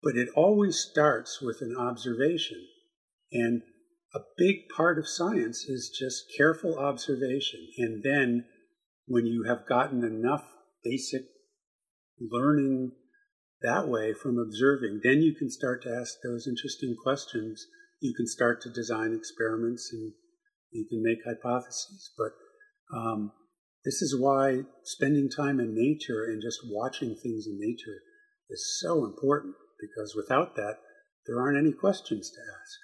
But 0.03 0.17
it 0.17 0.29
always 0.35 0.79
starts 0.79 1.41
with 1.43 1.59
an 1.61 1.77
observation. 1.79 2.67
And 3.33 3.63
a 4.15 4.21
big 4.37 4.69
part 4.75 4.99
of 4.99 5.09
science 5.09 5.65
is 5.65 5.91
just 5.97 6.33
careful 6.37 6.79
observation. 6.79 7.69
And 7.79 8.03
then 8.03 8.45
when 9.07 9.27
you 9.27 9.45
have 9.45 9.67
gotten 9.67 10.05
enough 10.05 10.45
basic 10.83 11.23
learning 12.21 12.93
that 13.63 13.89
way 13.89 14.13
from 14.13 14.39
observing, 14.39 15.01
then 15.03 15.23
you 15.23 15.35
can 15.35 15.51
start 15.51 15.83
to 15.83 15.91
ask 15.91 16.15
those 16.23 16.47
interesting 16.47 16.95
questions 17.03 17.67
you 18.05 18.13
can 18.15 18.27
start 18.27 18.61
to 18.61 18.71
design 18.71 19.15
experiments 19.15 19.91
and 19.91 20.13
you 20.71 20.85
can 20.87 21.03
make 21.03 21.25
hypotheses. 21.25 22.13
But 22.19 22.33
um, 22.95 23.33
this 23.83 24.03
is 24.03 24.15
why 24.21 24.65
spending 24.83 25.31
time 25.31 25.59
in 25.59 25.75
nature 25.75 26.25
and 26.25 26.43
just 26.43 26.61
watching 26.71 27.17
things 27.17 27.47
in 27.47 27.59
nature 27.59 28.03
is 28.51 28.79
so 28.79 29.07
important 29.07 29.55
because 29.81 30.15
without 30.15 30.55
that, 30.57 30.77
there 31.27 31.41
aren't 31.41 31.57
any 31.57 31.73
questions 31.73 32.31
to 32.31 32.41
ask. 32.41 32.84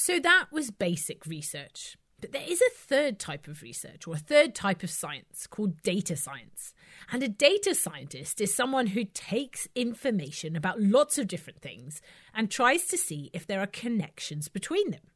So 0.00 0.20
that 0.20 0.46
was 0.52 0.70
basic 0.70 1.26
research. 1.26 1.98
But 2.20 2.30
there 2.30 2.44
is 2.46 2.62
a 2.62 2.70
third 2.70 3.18
type 3.18 3.48
of 3.48 3.62
research 3.62 4.06
or 4.06 4.14
a 4.14 4.18
third 4.18 4.54
type 4.54 4.84
of 4.84 4.90
science 4.90 5.48
called 5.48 5.82
data 5.82 6.16
science. 6.16 6.72
And 7.10 7.20
a 7.20 7.28
data 7.28 7.74
scientist 7.74 8.40
is 8.40 8.54
someone 8.54 8.86
who 8.86 9.02
takes 9.12 9.66
information 9.74 10.54
about 10.54 10.80
lots 10.80 11.18
of 11.18 11.26
different 11.26 11.60
things 11.62 12.00
and 12.32 12.48
tries 12.48 12.86
to 12.86 12.96
see 12.96 13.28
if 13.32 13.44
there 13.44 13.58
are 13.58 13.66
connections 13.66 14.46
between 14.46 14.92
them. 14.92 15.10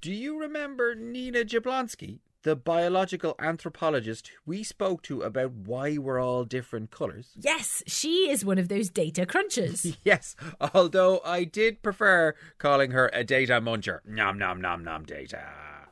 Do 0.00 0.12
you 0.12 0.40
remember 0.40 0.96
Nina 0.96 1.44
Jablonski, 1.44 2.18
the 2.46 2.54
biological 2.54 3.34
anthropologist 3.40 4.30
we 4.46 4.62
spoke 4.62 5.02
to 5.02 5.22
about 5.22 5.50
why 5.50 5.98
we're 5.98 6.20
all 6.20 6.44
different 6.44 6.92
colours? 6.92 7.32
Yes, 7.34 7.82
she 7.88 8.30
is 8.30 8.44
one 8.44 8.56
of 8.56 8.68
those 8.68 8.88
data 8.88 9.26
crunchers. 9.26 9.96
yes, 10.04 10.36
although 10.72 11.20
I 11.24 11.42
did 11.42 11.82
prefer 11.82 12.36
calling 12.58 12.92
her 12.92 13.10
a 13.12 13.24
data 13.24 13.54
muncher. 13.54 13.98
Nom 14.06 14.38
nom 14.38 14.60
nom 14.60 14.84
nom 14.84 15.04
data. 15.04 15.42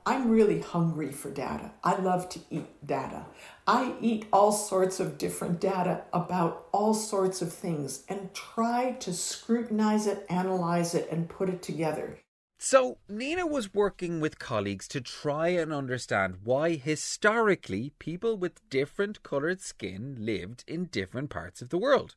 I'm 0.06 0.30
really 0.30 0.60
hungry 0.60 1.10
for 1.10 1.28
data. 1.28 1.72
I 1.82 1.96
love 1.96 2.28
to 2.28 2.38
eat 2.50 2.86
data. 2.86 3.26
I 3.66 3.94
eat 4.00 4.26
all 4.32 4.52
sorts 4.52 5.00
of 5.00 5.18
different 5.18 5.60
data 5.60 6.02
about 6.12 6.68
all 6.70 6.94
sorts 6.94 7.42
of 7.42 7.52
things 7.52 8.04
and 8.08 8.32
try 8.32 8.92
to 9.00 9.12
scrutinize 9.12 10.06
it, 10.06 10.24
analyze 10.28 10.94
it, 10.94 11.08
and 11.10 11.28
put 11.28 11.48
it 11.48 11.62
together. 11.62 12.20
So, 12.66 12.96
Nina 13.10 13.46
was 13.46 13.74
working 13.74 14.20
with 14.20 14.38
colleagues 14.38 14.88
to 14.88 15.02
try 15.02 15.48
and 15.48 15.70
understand 15.70 16.36
why 16.44 16.76
historically 16.76 17.92
people 17.98 18.38
with 18.38 18.66
different 18.70 19.22
coloured 19.22 19.60
skin 19.60 20.16
lived 20.18 20.64
in 20.66 20.86
different 20.86 21.28
parts 21.28 21.60
of 21.60 21.68
the 21.68 21.76
world. 21.76 22.14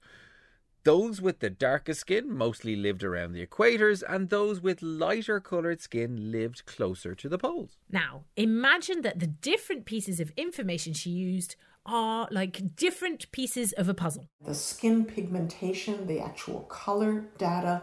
Those 0.85 1.19
with 1.21 1.39
the 1.39 1.49
darkest 1.49 1.99
skin 1.99 2.31
mostly 2.31 2.77
lived 2.77 3.03
around 3.03 3.33
the 3.33 3.45
equators, 3.45 4.03
and 4.07 4.29
those 4.29 4.61
with 4.61 4.81
lighter 4.81 5.41
coloured 5.41 5.81
skin 5.81 6.31
lived 6.31 6.65
closer 6.65 7.13
to 7.13 7.27
the 7.27 7.37
poles. 7.37 7.75
Now, 7.91 8.23
imagine 8.37 9.01
that 9.01 9.19
the 9.19 9.27
different 9.27 9.83
pieces 9.83 10.21
of 10.21 10.31
information 10.37 10.93
she 10.93 11.09
used 11.09 11.57
are 11.85 12.29
like 12.31 12.73
different 12.77 13.29
pieces 13.33 13.73
of 13.73 13.89
a 13.89 13.93
puzzle. 13.93 14.29
The 14.45 14.55
skin 14.55 15.03
pigmentation, 15.03 16.07
the 16.07 16.21
actual 16.21 16.61
color 16.61 17.25
data, 17.37 17.81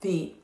the 0.00 0.34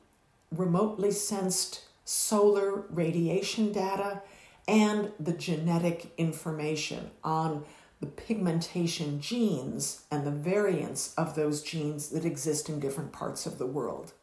remotely 0.51 1.11
sensed 1.11 1.85
solar 2.05 2.81
radiation 2.89 3.71
data, 3.71 4.21
and 4.67 5.11
the 5.19 5.33
genetic 5.33 6.13
information 6.17 7.11
on 7.23 7.65
the 7.99 8.07
pigmentation 8.07 9.21
genes 9.21 10.05
and 10.11 10.25
the 10.25 10.31
variants 10.31 11.13
of 11.15 11.35
those 11.35 11.61
genes 11.61 12.09
that 12.09 12.25
exist 12.25 12.67
in 12.67 12.79
different 12.79 13.11
parts 13.11 13.45
of 13.45 13.57
the 13.57 13.65
world. 13.65 14.13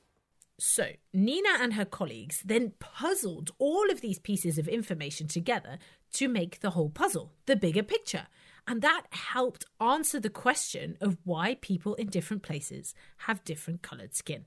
So, 0.58 0.88
Nina 1.12 1.50
and 1.61 1.75
her 1.75 1.85
colleagues 1.85 2.42
then 2.44 2.73
puzzled 2.80 3.52
all 3.58 3.90
of 3.90 4.00
these 4.00 4.18
pieces 4.18 4.58
of 4.58 4.66
information 4.66 5.28
together 5.28 5.78
to 6.14 6.28
make 6.28 6.61
the 6.61 6.70
whole 6.70 6.90
puzzle, 6.90 7.32
the 7.47 7.54
bigger 7.54 7.85
picture. 7.85 8.26
And 8.66 8.82
that 8.82 9.04
helped 9.11 9.64
answer 9.80 10.18
the 10.18 10.30
question 10.30 10.99
of 11.00 11.16
why 11.23 11.56
people 11.61 11.94
in 11.94 12.08
different 12.08 12.42
places 12.42 12.92
have 13.18 13.44
different 13.44 13.82
coloured 13.82 14.16
skin. 14.16 14.47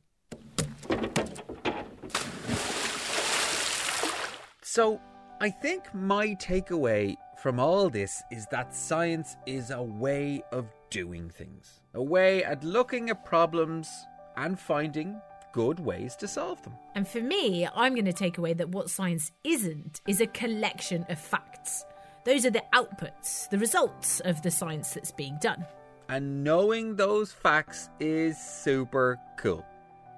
So, 4.73 5.01
I 5.41 5.49
think 5.49 5.93
my 5.93 6.27
takeaway 6.35 7.17
from 7.35 7.59
all 7.59 7.89
this 7.89 8.23
is 8.31 8.47
that 8.51 8.73
science 8.73 9.35
is 9.45 9.69
a 9.69 9.83
way 9.83 10.41
of 10.53 10.65
doing 10.89 11.29
things, 11.29 11.81
a 11.93 12.01
way 12.01 12.41
at 12.45 12.63
looking 12.63 13.09
at 13.09 13.25
problems 13.25 13.89
and 14.37 14.57
finding 14.57 15.19
good 15.51 15.77
ways 15.81 16.15
to 16.15 16.27
solve 16.29 16.61
them. 16.61 16.71
And 16.95 17.05
for 17.05 17.19
me, 17.19 17.67
I'm 17.75 17.95
going 17.95 18.05
to 18.05 18.13
take 18.13 18.37
away 18.37 18.53
that 18.53 18.69
what 18.69 18.89
science 18.89 19.33
isn't 19.43 19.99
is 20.07 20.21
a 20.21 20.27
collection 20.27 21.05
of 21.09 21.19
facts. 21.19 21.83
Those 22.23 22.45
are 22.45 22.51
the 22.51 22.63
outputs, 22.73 23.49
the 23.49 23.57
results 23.57 24.21
of 24.21 24.41
the 24.41 24.51
science 24.51 24.93
that's 24.93 25.11
being 25.11 25.37
done. 25.41 25.65
And 26.07 26.45
knowing 26.45 26.95
those 26.95 27.33
facts 27.33 27.89
is 27.99 28.37
super 28.37 29.19
cool. 29.35 29.65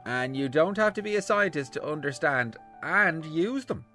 And 0.06 0.38
you 0.38 0.48
don't 0.48 0.78
have 0.78 0.94
to 0.94 1.02
be 1.02 1.16
a 1.16 1.24
scientist 1.24 1.74
to 1.74 1.84
understand 1.84 2.58
and 2.84 3.26
use 3.26 3.66
them. 3.66 3.86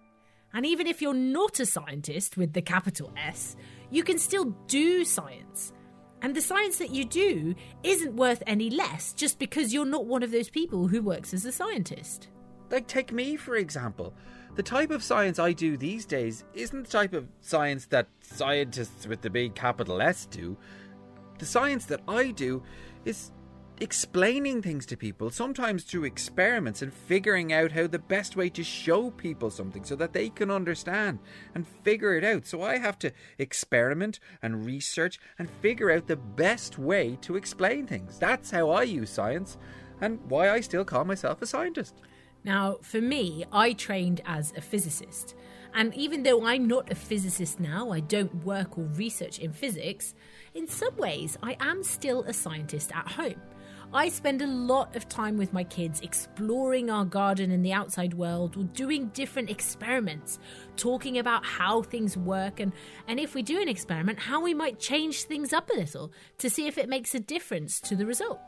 And 0.53 0.65
even 0.65 0.87
if 0.87 1.03
you're 1.03 1.15
not 1.15 1.61
a 1.61 1.67
scientist 1.67 2.37
with 2.37 2.53
the 2.53 2.63
capital 2.63 3.13
S, 3.17 3.57
you 3.91 4.03
can 4.03 4.19
still 4.19 4.47
do 4.67 5.05
science. 5.05 5.73
And 6.23 6.35
the 6.35 6.41
science 6.41 6.79
that 6.79 6.91
you 6.91 7.05
do 7.05 7.55
isn't 7.83 8.17
worth 8.17 8.43
any 8.47 8.71
less 8.71 9.13
just 9.13 9.39
because 9.39 9.73
you're 9.73 9.85
not 9.85 10.07
one 10.07 10.23
of 10.23 10.33
those 10.33 10.51
people 10.51 10.89
who 10.89 11.03
works 11.03 11.33
as 11.33 11.45
a 11.45 11.53
scientist. 11.53 12.29
Like, 12.71 12.87
take 12.87 13.13
me, 13.13 13.37
for 13.37 13.57
example. 13.57 14.15
The 14.57 14.63
type 14.63 14.91
of 14.91 15.05
science 15.05 15.39
I 15.39 15.53
do 15.53 15.77
these 15.77 16.05
days 16.05 16.45
isn't 16.55 16.83
the 16.83 16.91
type 16.91 17.13
of 17.13 17.29
science 17.41 17.87
that 17.87 18.09
scientists 18.21 19.07
with 19.07 19.21
the 19.21 19.31
big 19.31 19.55
capital 19.55 20.03
S 20.03 20.27
do. 20.27 20.57
The 21.39 21.47
science 21.47 21.85
that 21.87 22.01
I 22.09 22.33
do 22.33 22.63
is 23.05 23.31
explaining 23.81 24.63
things 24.63 24.87
to 24.87 24.97
people, 24.97 25.31
sometimes 25.31 25.85
through 25.85 26.05
experiments 26.05 26.83
and 26.83 26.93
figuring 26.93 27.53
out 27.53 27.73
how 27.73 27.87
the 27.87 27.99
best 27.99 28.37
way 28.37 28.49
to 28.51 28.63
show 28.65 29.11
people 29.11 29.51
something 29.51 29.85
so 29.85 29.97
that 29.97 30.13
they 30.13 30.29
can 30.31 30.51
understand 30.51 31.19
and 31.55 31.67
figure 31.67 32.17
it 32.17 32.25
out. 32.25 32.47
So 32.47 32.63
I 32.63 32.79
have 32.79 32.99
to 33.01 33.13
experiment 33.39 34.21
and 34.43 34.65
research 34.65 35.19
and 35.39 35.51
figure 35.51 35.91
out 35.91 36.07
the 36.07 36.17
best 36.17 36.79
way 36.79 37.19
to 37.23 37.37
explain 37.37 37.87
things. 37.87 38.19
That's 38.19 38.51
how 38.51 38.71
I 38.71 38.83
use 38.85 39.11
science 39.11 39.57
and 40.01 40.21
why 40.29 40.51
I 40.51 40.61
still 40.61 40.85
call 40.85 41.05
myself 41.05 41.43
a 41.43 41.47
scientist. 41.47 41.95
Now, 42.45 42.79
for 42.83 43.01
me, 43.01 43.45
I 43.53 43.73
trained 43.73 44.21
as 44.25 44.53
a 44.57 44.61
physicist. 44.61 45.35
And 45.75 45.95
even 45.95 46.23
though 46.23 46.47
I'm 46.47 46.67
not 46.67 46.91
a 46.91 46.95
physicist 46.95 47.61
now, 47.61 47.91
I 47.91 48.01
don't 48.01 48.45
work 48.45 48.79
or 48.79 48.85
research 48.85 49.39
in 49.39 49.53
physics, 49.53 50.15
in 50.55 50.67
some 50.67 50.97
ways 50.97 51.37
I 51.43 51.57
am 51.61 51.83
still 51.83 52.23
a 52.23 52.33
scientist 52.33 52.91
at 52.95 53.09
home. 53.13 53.41
I 53.93 54.11
spend 54.11 54.43
a 54.43 54.47
lot 54.47 54.95
of 54.97 55.09
time 55.09 55.39
with 55.39 55.55
my 55.55 55.65
kids 55.65 56.03
exploring 56.03 56.91
our 56.91 57.07
garden 57.07 57.51
and 57.51 57.65
the 57.65 57.73
outside 57.73 58.13
world 58.13 58.55
or 58.55 58.65
doing 58.65 59.09
different 59.09 59.49
experiments, 59.49 60.39
talking 60.77 61.17
about 61.17 61.47
how 61.47 61.81
things 61.81 62.15
work 62.15 62.61
and, 62.61 62.73
and 63.07 63.19
if 63.19 63.35
we 63.35 63.43
do 63.43 63.63
an 63.63 63.69
experiment, 63.69 64.19
how 64.19 64.43
we 64.43 64.53
might 64.53 64.79
change 64.79 65.23
things 65.23 65.55
up 65.55 65.71
a 65.71 65.77
little 65.77 66.13
to 66.37 66.51
see 66.51 66.67
if 66.67 66.77
it 66.77 66.91
makes 66.91 67.15
a 67.15 67.21
difference 67.21 67.81
to 67.81 67.97
the 67.97 68.05
result. 68.05 68.43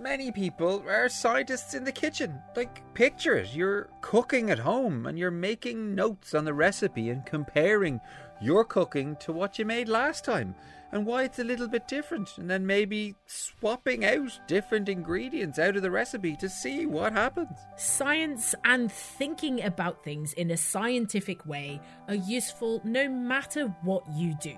Many 0.00 0.30
people 0.30 0.84
are 0.88 1.08
scientists 1.08 1.74
in 1.74 1.82
the 1.82 1.90
kitchen. 1.90 2.40
Like, 2.54 2.82
picture 2.94 3.34
it 3.34 3.52
you're 3.52 3.88
cooking 4.00 4.50
at 4.50 4.60
home 4.60 5.06
and 5.06 5.18
you're 5.18 5.30
making 5.32 5.94
notes 5.94 6.34
on 6.34 6.44
the 6.44 6.54
recipe 6.54 7.10
and 7.10 7.26
comparing 7.26 8.00
your 8.40 8.64
cooking 8.64 9.16
to 9.16 9.32
what 9.32 9.58
you 9.58 9.64
made 9.64 9.88
last 9.88 10.24
time 10.24 10.54
and 10.92 11.04
why 11.04 11.24
it's 11.24 11.38
a 11.38 11.44
little 11.44 11.68
bit 11.68 11.86
different, 11.86 12.38
and 12.38 12.48
then 12.48 12.64
maybe 12.64 13.14
swapping 13.26 14.04
out 14.04 14.38
different 14.46 14.88
ingredients 14.88 15.58
out 15.58 15.76
of 15.76 15.82
the 15.82 15.90
recipe 15.90 16.34
to 16.36 16.48
see 16.48 16.86
what 16.86 17.12
happens. 17.12 17.58
Science 17.76 18.54
and 18.64 18.90
thinking 18.90 19.62
about 19.64 20.02
things 20.02 20.32
in 20.34 20.50
a 20.50 20.56
scientific 20.56 21.44
way 21.44 21.80
are 22.06 22.14
useful 22.14 22.80
no 22.84 23.08
matter 23.08 23.66
what 23.82 24.02
you 24.14 24.34
do. 24.40 24.56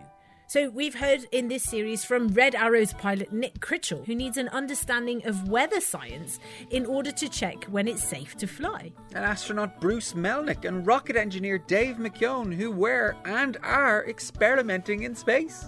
So, 0.51 0.69
we've 0.69 0.97
heard 0.97 1.27
in 1.31 1.47
this 1.47 1.63
series 1.63 2.05
from 2.05 2.27
Red 2.27 2.57
Arrow's 2.57 2.93
pilot 2.93 3.33
Nick 3.33 3.61
Critchell, 3.61 4.05
who 4.05 4.17
needs 4.17 4.37
an 4.37 4.49
understanding 4.49 5.25
of 5.25 5.49
weather 5.49 5.81
science 5.81 6.41
in 6.71 6.85
order 6.87 7.13
to 7.13 7.29
check 7.29 7.67
when 7.67 7.87
it's 7.87 8.03
safe 8.03 8.37
to 8.39 8.49
fly. 8.49 8.91
And 9.15 9.25
astronaut 9.25 9.81
Bruce 9.81 10.15
Melnick 10.15 10.65
and 10.65 10.85
rocket 10.85 11.15
engineer 11.15 11.59
Dave 11.59 11.99
McKeown, 11.99 12.53
who 12.53 12.73
were 12.73 13.15
and 13.25 13.59
are 13.63 14.05
experimenting 14.09 15.05
in 15.05 15.15
space. 15.15 15.67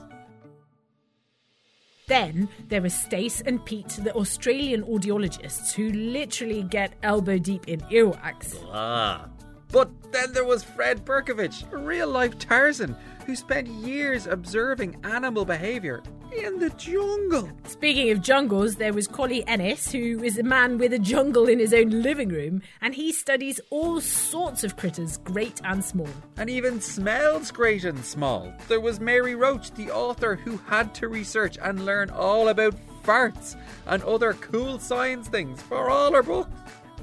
Then 2.09 2.49
there 2.67 2.85
are 2.85 2.89
Stace 2.89 3.41
and 3.41 3.65
Pete, 3.65 4.01
the 4.03 4.13
Australian 4.15 4.83
audiologists 4.83 5.73
who 5.73 5.93
literally 5.93 6.65
get 6.65 6.95
elbow 7.05 7.39
deep 7.39 7.69
in 7.69 7.79
earwax. 7.83 8.57
Ah. 8.73 9.29
But 9.73 9.91
then 10.13 10.33
there 10.35 10.45
was 10.45 10.63
Fred 10.63 11.05
Bercovitch, 11.05 11.71
a 11.73 11.79
real 11.79 12.09
life 12.09 12.39
Tarzan, 12.39 12.95
who 13.27 13.35
spent 13.35 13.69
years 13.69 14.27
observing 14.27 14.97
animal 15.03 15.47
behaviour 15.47 16.03
in 16.37 16.59
the 16.59 16.71
jungle. 16.71 17.49
Speaking 17.65 18.11
of 18.11 18.21
jungles, 18.21 18.77
there 18.77 18.93
was 18.93 19.07
Collie 19.07 19.47
Ennis, 19.47 19.91
who 19.91 20.23
is 20.23 20.39
a 20.39 20.43
man 20.43 20.77
with 20.79 20.93
a 20.93 20.99
jungle 20.99 21.49
in 21.49 21.59
his 21.59 21.73
own 21.73 21.89
living 22.03 22.29
room, 22.29 22.63
and 22.81 22.95
he 22.95 23.13
studies 23.13 23.61
all 23.71 24.01
sorts 24.01 24.65
of 24.65 24.77
critters, 24.77 25.19
great 25.19 25.61
and 25.65 25.85
small. 25.85 26.09
And 26.37 26.51
even 26.51 26.81
smells 26.81 27.51
great 27.51 27.85
and 27.85 28.05
small. 28.05 28.53
There 28.69 28.81
was 28.81 29.01
Mary 29.01 29.35
Roach, 29.35 29.73
the 29.73 29.91
author, 29.91 30.37
who 30.37 30.59
had 30.59 30.95
to 30.97 31.09
research 31.09 31.59
and 31.63 31.87
learn 31.87 32.11
all 32.11 32.49
about 32.49 32.75
farts 33.05 33.57
and 33.87 34.03
other 34.05 34.35
cool 34.35 34.79
science 34.79 35.29
things 35.29 35.61
for 35.63 35.91
all 35.91 36.13
her 36.13 36.23
books. 36.23 36.51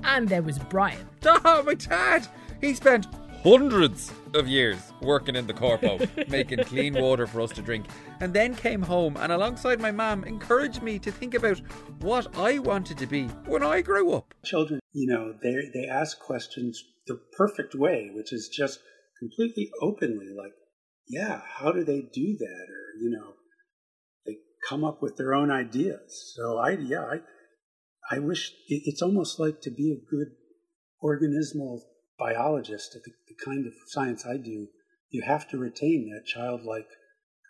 And 0.04 0.30
there 0.30 0.42
was 0.42 0.60
Brian. 0.60 1.08
Oh, 1.26 1.64
my 1.66 1.74
dad! 1.74 2.28
He 2.62 2.74
spent 2.74 3.08
hundreds 3.42 4.12
of 4.34 4.48
years 4.48 4.92
working 5.02 5.36
in 5.36 5.48
the 5.48 5.54
corpo, 5.54 5.98
making 6.28 6.60
clean 6.66 6.94
water 6.94 7.26
for 7.26 7.42
us 7.42 7.52
to 7.52 7.62
drink, 7.62 7.86
and 8.20 8.34
then 8.34 8.54
came 8.54 8.82
home 8.82 9.16
and 9.18 9.32
alongside 9.32 9.80
my 9.80 9.92
mum 9.92 10.26
encouraged 10.26 10.84
me 10.84 11.00
to 11.00 11.12
think 11.12 11.34
about 11.34 11.62
what 12.02 12.36
I 12.38 12.60
wanted 12.60 12.98
to 12.98 13.08
be 13.08 13.28
when 13.46 13.64
I 13.64 13.82
grew 13.82 14.12
up. 14.12 14.34
Children, 14.44 14.82
you 14.92 15.08
know, 15.08 15.34
they 15.42 15.56
they 15.74 15.88
ask 15.88 16.20
questions 16.20 16.84
the 17.08 17.20
perfect 17.38 17.76
way, 17.76 18.12
which 18.14 18.34
is 18.34 18.50
just 18.50 18.80
completely 19.18 19.70
openly 19.82 20.28
like, 20.38 20.54
yeah, 21.08 21.42
how 21.60 21.72
do 21.72 21.86
they 21.86 22.02
do 22.02 22.38
that? 22.38 22.66
Or, 22.70 23.02
you 23.02 23.10
know, 23.10 23.34
they 24.26 24.38
come 24.68 24.84
up 24.84 25.02
with 25.02 25.16
their 25.16 25.34
own 25.34 25.50
ideas. 25.50 26.34
So 26.36 26.58
I 26.58 26.72
yeah, 26.72 27.06
I 27.06 27.20
I 28.12 28.20
wish 28.20 28.52
it, 28.68 28.82
it's 28.86 29.02
almost 29.02 29.40
like 29.40 29.62
to 29.62 29.72
be 29.72 29.94
a 29.94 30.10
good 30.10 30.34
organismal 31.02 31.80
biologist, 32.20 32.94
the, 32.94 33.00
the 33.28 33.36
kind 33.44 33.66
of 33.66 33.74
science 33.88 34.26
I 34.26 34.38
do, 34.38 34.68
you 35.10 35.24
have 35.24 35.48
to 35.50 35.58
retain 35.58 36.12
that 36.14 36.28
childlike 36.28 36.88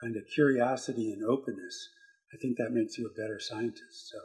kind 0.02 0.16
of 0.16 0.24
curiosity 0.34 1.12
and 1.12 1.24
openness. 1.24 1.90
I 2.34 2.38
think 2.38 2.58
that 2.58 2.72
makes 2.72 2.98
you 2.98 3.08
a 3.08 3.20
better 3.22 3.40
scientist. 3.40 4.10
So, 4.12 4.20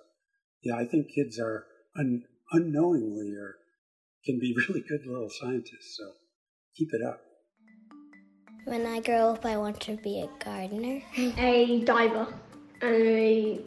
yeah, 0.63 0.77
I 0.77 0.85
think 0.85 1.09
kids 1.15 1.39
are 1.41 1.65
un, 1.99 2.25
unknowingly 2.53 3.33
or 3.35 3.57
can 4.25 4.39
be 4.39 4.55
really 4.69 4.85
good 4.89 5.07
little 5.07 5.31
scientists. 5.31 5.97
So, 5.97 6.05
keep 6.77 6.89
it 6.93 7.01
up. 7.05 7.21
When 8.67 8.87
I 8.87 9.01
grow 9.01 9.33
up, 9.33 9.45
I 9.45 9.57
want 9.57 9.81
to 9.81 9.97
be 9.97 10.21
a 10.23 10.45
gardener, 10.45 11.03
a 11.39 11.83
diver, 11.85 12.33
and 12.81 12.95
a 12.95 13.61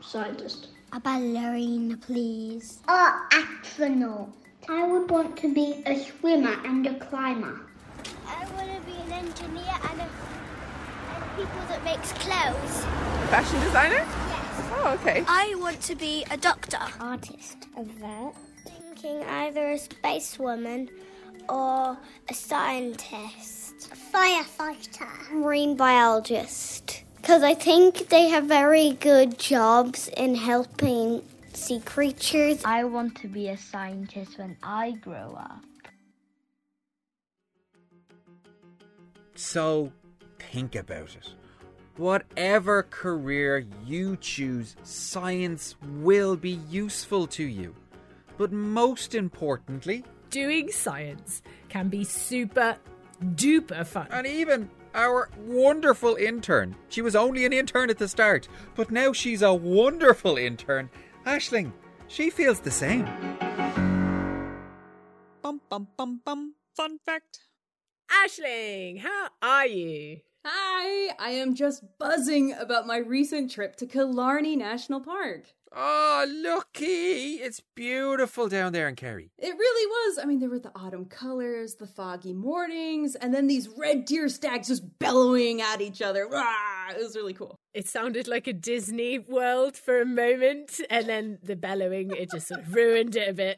scientist. 0.00 0.68
a 0.92 0.98
ballerina, 0.98 1.96
please. 1.96 2.80
Oh, 2.88 3.28
astronaut. 3.30 4.30
I 4.68 4.86
would 4.86 5.10
want 5.10 5.36
to 5.38 5.52
be 5.52 5.82
a 5.84 5.98
swimmer 5.98 6.56
and 6.64 6.86
a 6.86 6.94
climber. 6.94 7.60
I 8.26 8.46
want 8.56 8.70
to 8.74 8.80
be 8.90 8.96
an 9.06 9.12
engineer 9.12 9.74
and, 9.90 10.00
a, 10.00 10.08
and 11.14 11.36
people 11.36 11.62
that 11.68 11.84
makes 11.84 12.12
clothes. 12.12 12.84
Fashion 13.28 13.60
designer? 13.60 13.96
Yes. 13.96 14.70
Oh, 14.72 14.98
okay. 15.00 15.24
I 15.28 15.54
want 15.58 15.82
to 15.82 15.94
be 15.94 16.24
a 16.30 16.38
doctor. 16.38 16.78
Artist. 16.98 17.68
A 17.76 17.84
vet. 17.84 18.34
Thinking 18.64 19.22
either 19.24 19.72
a 19.72 19.78
spacewoman 19.78 20.88
or 21.48 21.98
a 22.30 22.34
scientist. 22.34 23.92
A 23.92 24.16
firefighter. 24.16 25.30
Marine 25.30 25.76
biologist. 25.76 27.02
Because 27.16 27.42
I 27.42 27.54
think 27.54 28.08
they 28.08 28.28
have 28.28 28.44
very 28.44 28.92
good 28.92 29.38
jobs 29.38 30.08
in 30.16 30.36
helping 30.36 31.22
sea 31.56 31.80
creatures. 31.80 32.62
I 32.64 32.84
want 32.84 33.16
to 33.16 33.28
be 33.28 33.48
a 33.48 33.56
scientist 33.56 34.38
when 34.38 34.56
I 34.62 34.92
grow 34.92 35.36
up. 35.38 35.64
So 39.34 39.92
think 40.38 40.74
about 40.74 41.16
it. 41.16 41.34
Whatever 41.96 42.82
career 42.84 43.66
you 43.84 44.16
choose, 44.16 44.76
science 44.82 45.76
will 46.00 46.36
be 46.36 46.58
useful 46.68 47.26
to 47.28 47.44
you. 47.44 47.74
But 48.36 48.52
most 48.52 49.14
importantly, 49.14 50.04
Doing 50.34 50.68
science 50.72 51.42
can 51.68 51.88
be 51.88 52.02
super 52.02 52.76
duper 53.22 53.86
fun. 53.86 54.08
And 54.10 54.26
even 54.26 54.68
our 54.92 55.28
wonderful 55.38 56.16
intern. 56.16 56.74
She 56.88 57.02
was 57.02 57.14
only 57.14 57.44
an 57.44 57.52
intern 57.52 57.88
at 57.88 57.98
the 57.98 58.08
start, 58.08 58.48
but 58.74 58.90
now 58.90 59.12
she's 59.12 59.42
a 59.42 59.54
wonderful 59.54 60.36
intern. 60.36 60.90
Ashling, 61.26 61.72
she 62.06 62.28
feels 62.28 62.60
the 62.60 62.70
same. 62.70 63.06
Bum 65.42 65.60
bum 65.70 65.88
bum 65.96 66.20
bum. 66.24 66.54
Fun 66.76 66.98
fact. 66.98 67.40
Ashling, 68.10 68.98
how 68.98 69.28
are 69.40 69.66
you? 69.66 70.18
Hi, 70.44 71.14
I 71.18 71.30
am 71.30 71.54
just 71.54 71.82
buzzing 71.98 72.52
about 72.52 72.86
my 72.86 72.98
recent 72.98 73.50
trip 73.50 73.76
to 73.76 73.86
Killarney 73.86 74.56
National 74.56 75.00
Park. 75.00 75.54
Oh, 75.74 76.26
looky! 76.28 77.36
It's 77.36 77.62
beautiful 77.74 78.48
down 78.48 78.74
there 78.74 78.86
in 78.86 78.94
Kerry. 78.94 79.30
It 79.38 79.56
really 79.56 79.86
was. 79.86 80.18
I 80.18 80.26
mean, 80.26 80.40
there 80.40 80.50
were 80.50 80.58
the 80.58 80.72
autumn 80.74 81.06
colors, 81.06 81.76
the 81.76 81.86
foggy 81.86 82.34
mornings, 82.34 83.14
and 83.14 83.32
then 83.32 83.46
these 83.46 83.68
red 83.68 84.04
deer 84.04 84.28
stags 84.28 84.68
just 84.68 84.98
bellowing 84.98 85.62
at 85.62 85.80
each 85.80 86.02
other. 86.02 86.28
Rah! 86.28 86.90
It 86.90 86.98
was 86.98 87.16
really 87.16 87.34
cool. 87.34 87.58
It 87.74 87.88
sounded 87.88 88.28
like 88.28 88.46
a 88.46 88.52
Disney 88.52 89.18
world 89.18 89.76
for 89.76 90.00
a 90.00 90.06
moment, 90.06 90.80
and 90.88 91.08
then 91.08 91.38
the 91.42 91.56
bellowing, 91.56 92.12
it 92.12 92.30
just 92.30 92.46
sort 92.46 92.60
of 92.60 92.72
ruined 92.72 93.16
it 93.16 93.28
a 93.28 93.32
bit. 93.32 93.56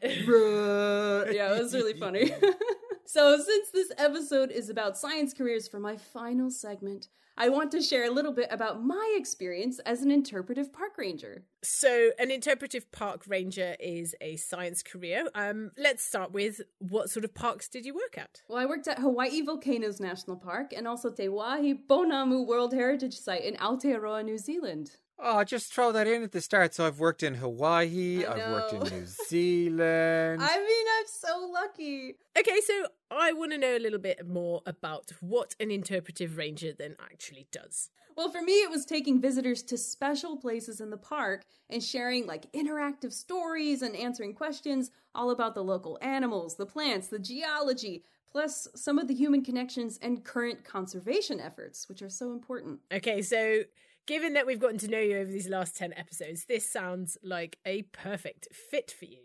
yeah, 1.35 1.55
it 1.55 1.61
was 1.61 1.73
really 1.75 1.93
funny. 1.93 2.31
so, 3.17 3.35
since 3.35 3.71
this 3.71 3.91
episode 3.97 4.51
is 4.51 4.69
about 4.69 4.95
science 4.95 5.33
careers 5.33 5.67
for 5.67 5.79
my 5.79 5.97
final 5.97 6.51
segment, 6.51 7.07
I 7.35 7.49
want 7.49 7.71
to 7.71 7.81
share 7.81 8.05
a 8.05 8.11
little 8.11 8.31
bit 8.31 8.47
about 8.51 8.83
my 8.83 9.15
experience 9.17 9.79
as 9.79 10.03
an 10.03 10.11
interpretive 10.11 10.71
park 10.71 10.99
ranger. 10.99 11.43
So, 11.63 12.11
an 12.19 12.29
interpretive 12.29 12.91
park 12.91 13.23
ranger 13.27 13.75
is 13.79 14.13
a 14.21 14.35
science 14.35 14.83
career. 14.83 15.25
Um, 15.33 15.71
let's 15.79 16.03
start 16.03 16.31
with 16.31 16.61
what 16.77 17.09
sort 17.09 17.25
of 17.25 17.33
parks 17.33 17.67
did 17.67 17.87
you 17.87 17.95
work 17.95 18.19
at? 18.19 18.43
Well, 18.47 18.59
I 18.59 18.67
worked 18.67 18.87
at 18.87 18.99
Hawaii 18.99 19.41
Volcanoes 19.41 19.99
National 19.99 20.37
Park 20.37 20.71
and 20.71 20.87
also 20.87 21.09
Te 21.09 21.25
Waihi 21.25 21.75
Pounamu 21.89 22.45
World 22.45 22.71
Heritage 22.71 23.15
Site 23.15 23.45
in 23.45 23.55
Aotearoa, 23.55 24.23
New 24.23 24.37
Zealand. 24.37 24.91
Oh, 25.19 25.43
just 25.43 25.73
throw 25.73 25.91
that 25.91 26.07
in 26.07 26.23
at 26.23 26.31
the 26.31 26.41
start. 26.41 26.75
So 26.75 26.85
I've 26.85 26.99
worked 26.99 27.23
in 27.23 27.35
Hawaii, 27.35 28.23
I 28.23 28.33
I've 28.33 28.51
worked 28.51 28.73
in. 28.73 28.99
New 28.99 29.05
Zealand. 29.27 30.41
I 30.41 30.57
mean, 30.57 30.85
I'm 30.99 31.05
so 31.07 31.49
lucky. 31.51 32.15
Okay, 32.37 32.59
so 32.63 32.87
I 33.09 33.33
want 33.33 33.51
to 33.51 33.57
know 33.57 33.75
a 33.75 33.79
little 33.79 33.99
bit 33.99 34.27
more 34.27 34.61
about 34.65 35.11
what 35.19 35.55
an 35.59 35.71
interpretive 35.71 36.37
ranger 36.37 36.71
then 36.77 36.95
actually 36.99 37.47
does. 37.51 37.89
Well, 38.15 38.31
for 38.31 38.41
me, 38.41 38.53
it 38.63 38.71
was 38.71 38.85
taking 38.85 39.21
visitors 39.21 39.61
to 39.63 39.77
special 39.77 40.37
places 40.37 40.81
in 40.81 40.89
the 40.89 40.97
park 40.97 41.43
and 41.69 41.83
sharing 41.83 42.25
like 42.25 42.51
interactive 42.51 43.13
stories 43.13 43.81
and 43.83 43.95
answering 43.95 44.33
questions 44.33 44.89
all 45.13 45.29
about 45.29 45.53
the 45.53 45.63
local 45.63 45.99
animals, 46.01 46.57
the 46.57 46.65
plants, 46.65 47.07
the 47.07 47.19
geology, 47.19 48.03
plus 48.31 48.67
some 48.75 48.97
of 48.97 49.07
the 49.07 49.13
human 49.13 49.43
connections 49.43 49.99
and 50.01 50.23
current 50.23 50.63
conservation 50.63 51.39
efforts, 51.39 51.87
which 51.87 52.01
are 52.01 52.09
so 52.09 52.31
important. 52.31 52.79
Okay, 52.91 53.21
so 53.21 53.61
given 54.07 54.33
that 54.33 54.47
we've 54.47 54.59
gotten 54.59 54.79
to 54.79 54.87
know 54.87 54.99
you 54.99 55.17
over 55.19 55.31
these 55.31 55.49
last 55.49 55.75
10 55.77 55.93
episodes, 55.95 56.45
this 56.45 56.67
sounds 56.67 57.17
like 57.21 57.59
a 57.65 57.83
perfect 57.83 58.47
fit 58.51 58.93
for 58.97 59.05
you. 59.05 59.19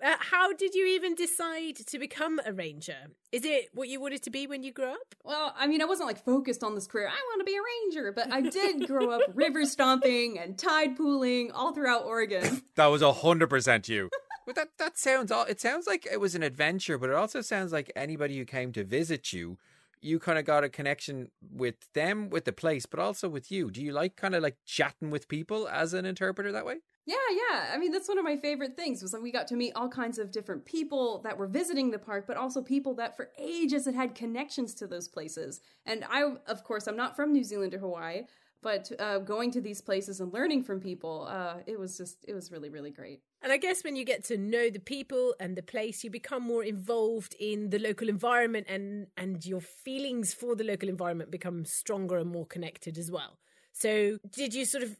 Uh, 0.00 0.14
how 0.20 0.52
did 0.52 0.74
you 0.74 0.86
even 0.86 1.14
decide 1.16 1.74
to 1.74 1.98
become 1.98 2.38
a 2.46 2.52
ranger? 2.52 3.08
Is 3.32 3.44
it 3.44 3.70
what 3.74 3.88
you 3.88 4.00
wanted 4.00 4.22
to 4.24 4.30
be 4.30 4.46
when 4.46 4.62
you 4.62 4.70
grew 4.70 4.92
up? 4.92 5.14
Well, 5.24 5.52
I 5.58 5.66
mean, 5.66 5.82
I 5.82 5.86
wasn't 5.86 6.06
like 6.06 6.24
focused 6.24 6.62
on 6.62 6.76
this 6.76 6.86
career. 6.86 7.08
I 7.08 7.20
want 7.30 7.40
to 7.40 7.44
be 7.44 7.56
a 7.56 7.60
ranger, 7.60 8.12
but 8.12 8.32
I 8.32 8.42
did 8.42 8.86
grow 8.86 9.10
up 9.10 9.22
river 9.34 9.64
stomping 9.64 10.38
and 10.38 10.56
tide 10.56 10.96
pooling 10.96 11.50
all 11.50 11.72
throughout 11.72 12.04
Oregon. 12.04 12.62
That 12.76 12.86
was 12.86 13.02
a 13.02 13.12
hundred 13.12 13.48
percent 13.50 13.88
you. 13.88 14.08
But 14.46 14.54
that 14.54 14.68
that 14.78 14.96
sounds 14.96 15.32
all. 15.32 15.44
It 15.44 15.60
sounds 15.60 15.88
like 15.88 16.06
it 16.06 16.20
was 16.20 16.36
an 16.36 16.44
adventure, 16.44 16.96
but 16.96 17.10
it 17.10 17.16
also 17.16 17.40
sounds 17.40 17.72
like 17.72 17.90
anybody 17.96 18.38
who 18.38 18.44
came 18.44 18.72
to 18.74 18.84
visit 18.84 19.32
you, 19.32 19.58
you 20.00 20.18
kind 20.18 20.38
of 20.38 20.44
got 20.44 20.64
a 20.64 20.68
connection 20.68 21.30
with 21.50 21.76
them, 21.94 22.30
with 22.30 22.44
the 22.44 22.52
place, 22.52 22.86
but 22.86 23.00
also 23.00 23.28
with 23.28 23.50
you. 23.50 23.70
Do 23.70 23.82
you 23.82 23.92
like 23.92 24.16
kind 24.16 24.34
of 24.34 24.42
like 24.42 24.56
chatting 24.64 25.10
with 25.10 25.28
people 25.28 25.68
as 25.68 25.94
an 25.94 26.04
interpreter 26.04 26.52
that 26.52 26.66
way? 26.66 26.76
Yeah, 27.06 27.16
yeah. 27.30 27.70
I 27.72 27.78
mean, 27.78 27.90
that's 27.90 28.08
one 28.08 28.18
of 28.18 28.24
my 28.24 28.36
favorite 28.36 28.76
things 28.76 29.00
was 29.00 29.12
that 29.12 29.22
we 29.22 29.32
got 29.32 29.48
to 29.48 29.56
meet 29.56 29.72
all 29.74 29.88
kinds 29.88 30.18
of 30.18 30.30
different 30.30 30.66
people 30.66 31.22
that 31.24 31.38
were 31.38 31.46
visiting 31.46 31.90
the 31.90 31.98
park, 31.98 32.26
but 32.26 32.36
also 32.36 32.60
people 32.60 32.94
that 32.96 33.16
for 33.16 33.30
ages 33.38 33.86
had 33.86 33.94
had 33.94 34.14
connections 34.14 34.74
to 34.74 34.86
those 34.86 35.08
places. 35.08 35.60
And 35.86 36.04
I, 36.10 36.34
of 36.46 36.64
course, 36.64 36.86
I'm 36.86 36.96
not 36.96 37.16
from 37.16 37.32
New 37.32 37.44
Zealand 37.44 37.72
or 37.72 37.78
Hawaii, 37.78 38.24
but 38.62 38.90
uh, 38.98 39.18
going 39.18 39.50
to 39.52 39.60
these 39.60 39.80
places 39.80 40.20
and 40.20 40.32
learning 40.32 40.64
from 40.64 40.80
people, 40.80 41.26
uh, 41.30 41.58
it 41.66 41.78
was 41.78 41.96
just, 41.96 42.24
it 42.26 42.34
was 42.34 42.50
really, 42.50 42.68
really 42.68 42.90
great. 42.90 43.20
And 43.40 43.52
I 43.52 43.56
guess 43.56 43.84
when 43.84 43.94
you 43.94 44.04
get 44.04 44.24
to 44.24 44.36
know 44.36 44.68
the 44.68 44.80
people 44.80 45.34
and 45.38 45.56
the 45.56 45.62
place, 45.62 46.02
you 46.02 46.10
become 46.10 46.42
more 46.42 46.64
involved 46.64 47.36
in 47.38 47.70
the 47.70 47.78
local 47.78 48.08
environment 48.08 48.66
and, 48.68 49.06
and 49.16 49.44
your 49.46 49.60
feelings 49.60 50.34
for 50.34 50.56
the 50.56 50.64
local 50.64 50.88
environment 50.88 51.30
become 51.30 51.64
stronger 51.64 52.18
and 52.18 52.30
more 52.30 52.46
connected 52.46 52.98
as 52.98 53.10
well. 53.10 53.38
So, 53.72 54.18
did 54.28 54.54
you 54.54 54.64
sort 54.64 54.82
of, 54.82 54.96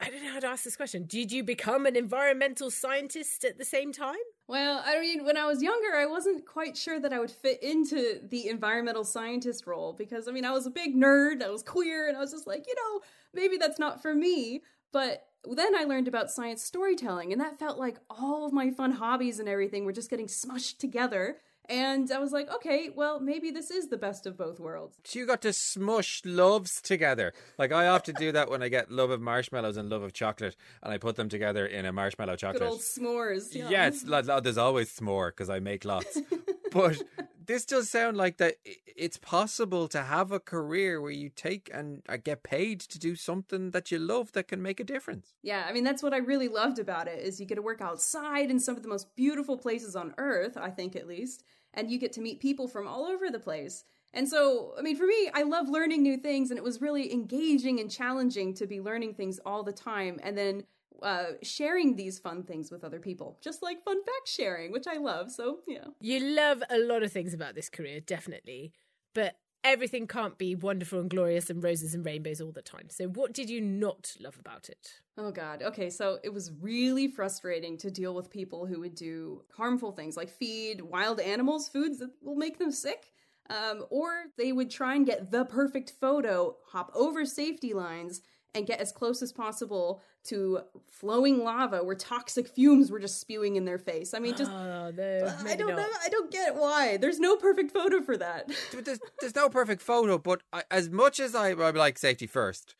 I 0.00 0.08
don't 0.08 0.24
know 0.24 0.32
how 0.32 0.40
to 0.40 0.46
ask 0.46 0.64
this 0.64 0.76
question, 0.76 1.04
did 1.06 1.30
you 1.30 1.44
become 1.44 1.84
an 1.84 1.96
environmental 1.96 2.70
scientist 2.70 3.44
at 3.44 3.58
the 3.58 3.64
same 3.64 3.92
time? 3.92 4.16
Well, 4.50 4.82
I 4.84 4.98
mean, 4.98 5.24
when 5.24 5.36
I 5.36 5.46
was 5.46 5.62
younger, 5.62 5.96
I 5.96 6.06
wasn't 6.06 6.44
quite 6.44 6.76
sure 6.76 6.98
that 6.98 7.12
I 7.12 7.20
would 7.20 7.30
fit 7.30 7.62
into 7.62 8.18
the 8.28 8.48
environmental 8.48 9.04
scientist 9.04 9.64
role 9.64 9.92
because, 9.92 10.26
I 10.26 10.32
mean, 10.32 10.44
I 10.44 10.50
was 10.50 10.66
a 10.66 10.70
big 10.70 10.96
nerd, 10.96 11.40
I 11.40 11.50
was 11.50 11.62
queer, 11.62 12.08
and 12.08 12.16
I 12.16 12.20
was 12.20 12.32
just 12.32 12.48
like, 12.48 12.66
you 12.66 12.74
know, 12.74 13.00
maybe 13.32 13.58
that's 13.58 13.78
not 13.78 14.02
for 14.02 14.12
me. 14.12 14.62
But 14.90 15.28
then 15.48 15.76
I 15.76 15.84
learned 15.84 16.08
about 16.08 16.32
science 16.32 16.64
storytelling, 16.64 17.30
and 17.30 17.40
that 17.40 17.60
felt 17.60 17.78
like 17.78 17.98
all 18.10 18.44
of 18.44 18.52
my 18.52 18.72
fun 18.72 18.90
hobbies 18.90 19.38
and 19.38 19.48
everything 19.48 19.84
were 19.84 19.92
just 19.92 20.10
getting 20.10 20.26
smushed 20.26 20.78
together. 20.78 21.36
And 21.70 22.10
I 22.10 22.18
was 22.18 22.32
like, 22.32 22.52
okay, 22.52 22.90
well, 22.92 23.20
maybe 23.20 23.52
this 23.52 23.70
is 23.70 23.88
the 23.88 23.96
best 23.96 24.26
of 24.26 24.36
both 24.36 24.58
worlds. 24.58 24.98
You 25.12 25.24
got 25.24 25.40
to 25.42 25.52
smush 25.52 26.20
loves 26.24 26.80
together. 26.80 27.32
Like 27.58 27.70
I 27.70 27.86
often 27.86 28.16
do 28.16 28.32
that 28.32 28.50
when 28.50 28.60
I 28.60 28.68
get 28.68 28.90
love 28.90 29.10
of 29.10 29.20
marshmallows 29.20 29.76
and 29.76 29.88
love 29.88 30.02
of 30.02 30.12
chocolate, 30.12 30.56
and 30.82 30.92
I 30.92 30.98
put 30.98 31.14
them 31.14 31.28
together 31.28 31.64
in 31.64 31.86
a 31.86 31.92
marshmallow 31.92 32.34
chocolate. 32.34 32.62
Good 32.62 32.68
old 32.68 32.80
s'mores. 32.80 33.54
Yeah, 33.54 33.68
Yeah, 33.70 33.86
it's 33.86 34.02
there's 34.02 34.58
always 34.58 34.92
s'more 34.92 35.28
because 35.28 35.48
I 35.48 35.60
make 35.60 35.84
lots. 35.84 36.18
but 36.72 37.00
this 37.46 37.64
does 37.64 37.90
sound 37.90 38.16
like 38.16 38.36
that 38.38 38.56
it's 38.96 39.16
possible 39.16 39.88
to 39.88 40.02
have 40.02 40.30
a 40.30 40.38
career 40.38 41.00
where 41.00 41.10
you 41.10 41.30
take 41.30 41.70
and 41.72 42.02
uh, 42.08 42.16
get 42.16 42.42
paid 42.42 42.78
to 42.80 42.98
do 42.98 43.16
something 43.16 43.72
that 43.72 43.90
you 43.90 43.98
love 43.98 44.30
that 44.32 44.46
can 44.46 44.62
make 44.62 44.78
a 44.78 44.84
difference. 44.84 45.34
Yeah, 45.42 45.64
I 45.68 45.72
mean 45.72 45.84
that's 45.84 46.02
what 46.02 46.14
I 46.14 46.18
really 46.18 46.48
loved 46.48 46.78
about 46.78 47.08
it 47.08 47.18
is 47.18 47.40
you 47.40 47.46
get 47.46 47.56
to 47.56 47.62
work 47.62 47.80
outside 47.80 48.50
in 48.50 48.60
some 48.60 48.76
of 48.76 48.82
the 48.82 48.88
most 48.88 49.14
beautiful 49.16 49.56
places 49.56 49.96
on 49.96 50.14
earth, 50.18 50.56
I 50.56 50.70
think 50.70 50.94
at 50.94 51.08
least, 51.08 51.42
and 51.74 51.90
you 51.90 51.98
get 51.98 52.12
to 52.14 52.20
meet 52.20 52.40
people 52.40 52.68
from 52.68 52.86
all 52.86 53.04
over 53.04 53.30
the 53.30 53.38
place. 53.38 53.84
And 54.12 54.28
so, 54.28 54.74
I 54.78 54.82
mean, 54.82 54.96
for 54.96 55.06
me, 55.06 55.30
I 55.32 55.42
love 55.42 55.68
learning 55.68 56.02
new 56.02 56.16
things, 56.16 56.50
and 56.50 56.58
it 56.58 56.64
was 56.64 56.80
really 56.80 57.12
engaging 57.12 57.78
and 57.78 57.90
challenging 57.90 58.54
to 58.54 58.66
be 58.66 58.80
learning 58.80 59.14
things 59.14 59.38
all 59.46 59.62
the 59.62 59.72
time 59.72 60.18
and 60.22 60.36
then 60.36 60.64
uh, 61.02 61.32
sharing 61.42 61.96
these 61.96 62.18
fun 62.18 62.42
things 62.42 62.70
with 62.70 62.84
other 62.84 62.98
people, 62.98 63.38
just 63.40 63.62
like 63.62 63.84
fun 63.84 64.04
fact 64.04 64.26
sharing, 64.26 64.72
which 64.72 64.86
I 64.86 64.96
love. 64.96 65.30
So, 65.30 65.60
yeah. 65.66 65.84
You 66.00 66.20
love 66.20 66.62
a 66.68 66.78
lot 66.78 67.02
of 67.02 67.12
things 67.12 67.32
about 67.32 67.54
this 67.54 67.68
career, 67.68 68.00
definitely, 68.00 68.72
but 69.14 69.36
everything 69.64 70.06
can't 70.06 70.38
be 70.38 70.54
wonderful 70.54 71.00
and 71.00 71.10
glorious 71.10 71.50
and 71.50 71.62
roses 71.62 71.94
and 71.94 72.04
rainbows 72.04 72.40
all 72.40 72.52
the 72.52 72.62
time. 72.62 72.88
So, 72.90 73.06
what 73.06 73.32
did 73.32 73.50
you 73.50 73.60
not 73.60 74.14
love 74.20 74.38
about 74.38 74.68
it? 74.68 75.00
Oh 75.16 75.30
god. 75.30 75.62
Okay, 75.62 75.90
so 75.90 76.18
it 76.24 76.32
was 76.32 76.52
really 76.60 77.08
frustrating 77.08 77.76
to 77.78 77.90
deal 77.90 78.14
with 78.14 78.30
people 78.30 78.66
who 78.66 78.80
would 78.80 78.94
do 78.94 79.42
harmful 79.56 79.92
things 79.92 80.16
like 80.16 80.30
feed 80.30 80.80
wild 80.80 81.20
animals 81.20 81.68
foods 81.68 81.98
that 81.98 82.10
will 82.22 82.36
make 82.36 82.58
them 82.58 82.72
sick. 82.72 83.12
Um, 83.50 83.84
or 83.90 84.26
they 84.38 84.52
would 84.52 84.70
try 84.70 84.94
and 84.94 85.04
get 85.04 85.32
the 85.32 85.44
perfect 85.44 85.94
photo, 86.00 86.56
hop 86.68 86.92
over 86.94 87.26
safety 87.26 87.74
lines, 87.74 88.20
and 88.54 88.66
get 88.66 88.80
as 88.80 88.92
close 88.92 89.22
as 89.22 89.32
possible 89.32 90.02
to 90.24 90.60
flowing 90.90 91.42
lava 91.42 91.82
where 91.82 91.94
toxic 91.94 92.46
fumes 92.48 92.90
were 92.90 92.98
just 92.98 93.20
spewing 93.20 93.56
in 93.56 93.64
their 93.64 93.78
face. 93.78 94.12
I 94.12 94.18
mean, 94.18 94.36
just 94.36 94.50
Oh, 94.50 94.92
I 95.46 95.56
don't 95.56 95.68
not. 95.68 95.78
know. 95.78 95.88
I 96.04 96.08
don't 96.10 96.30
get 96.30 96.54
why. 96.56 96.96
There's 96.96 97.18
no 97.20 97.36
perfect 97.36 97.70
photo 97.72 98.00
for 98.02 98.16
that. 98.16 98.50
There's, 98.72 98.98
there's 99.20 99.34
no 99.34 99.48
perfect 99.48 99.80
photo, 99.82 100.18
but 100.18 100.42
I, 100.52 100.64
as 100.70 100.90
much 100.90 101.20
as 101.20 101.34
I, 101.34 101.50
I 101.50 101.70
like 101.70 101.96
safety 101.98 102.26
first, 102.26 102.74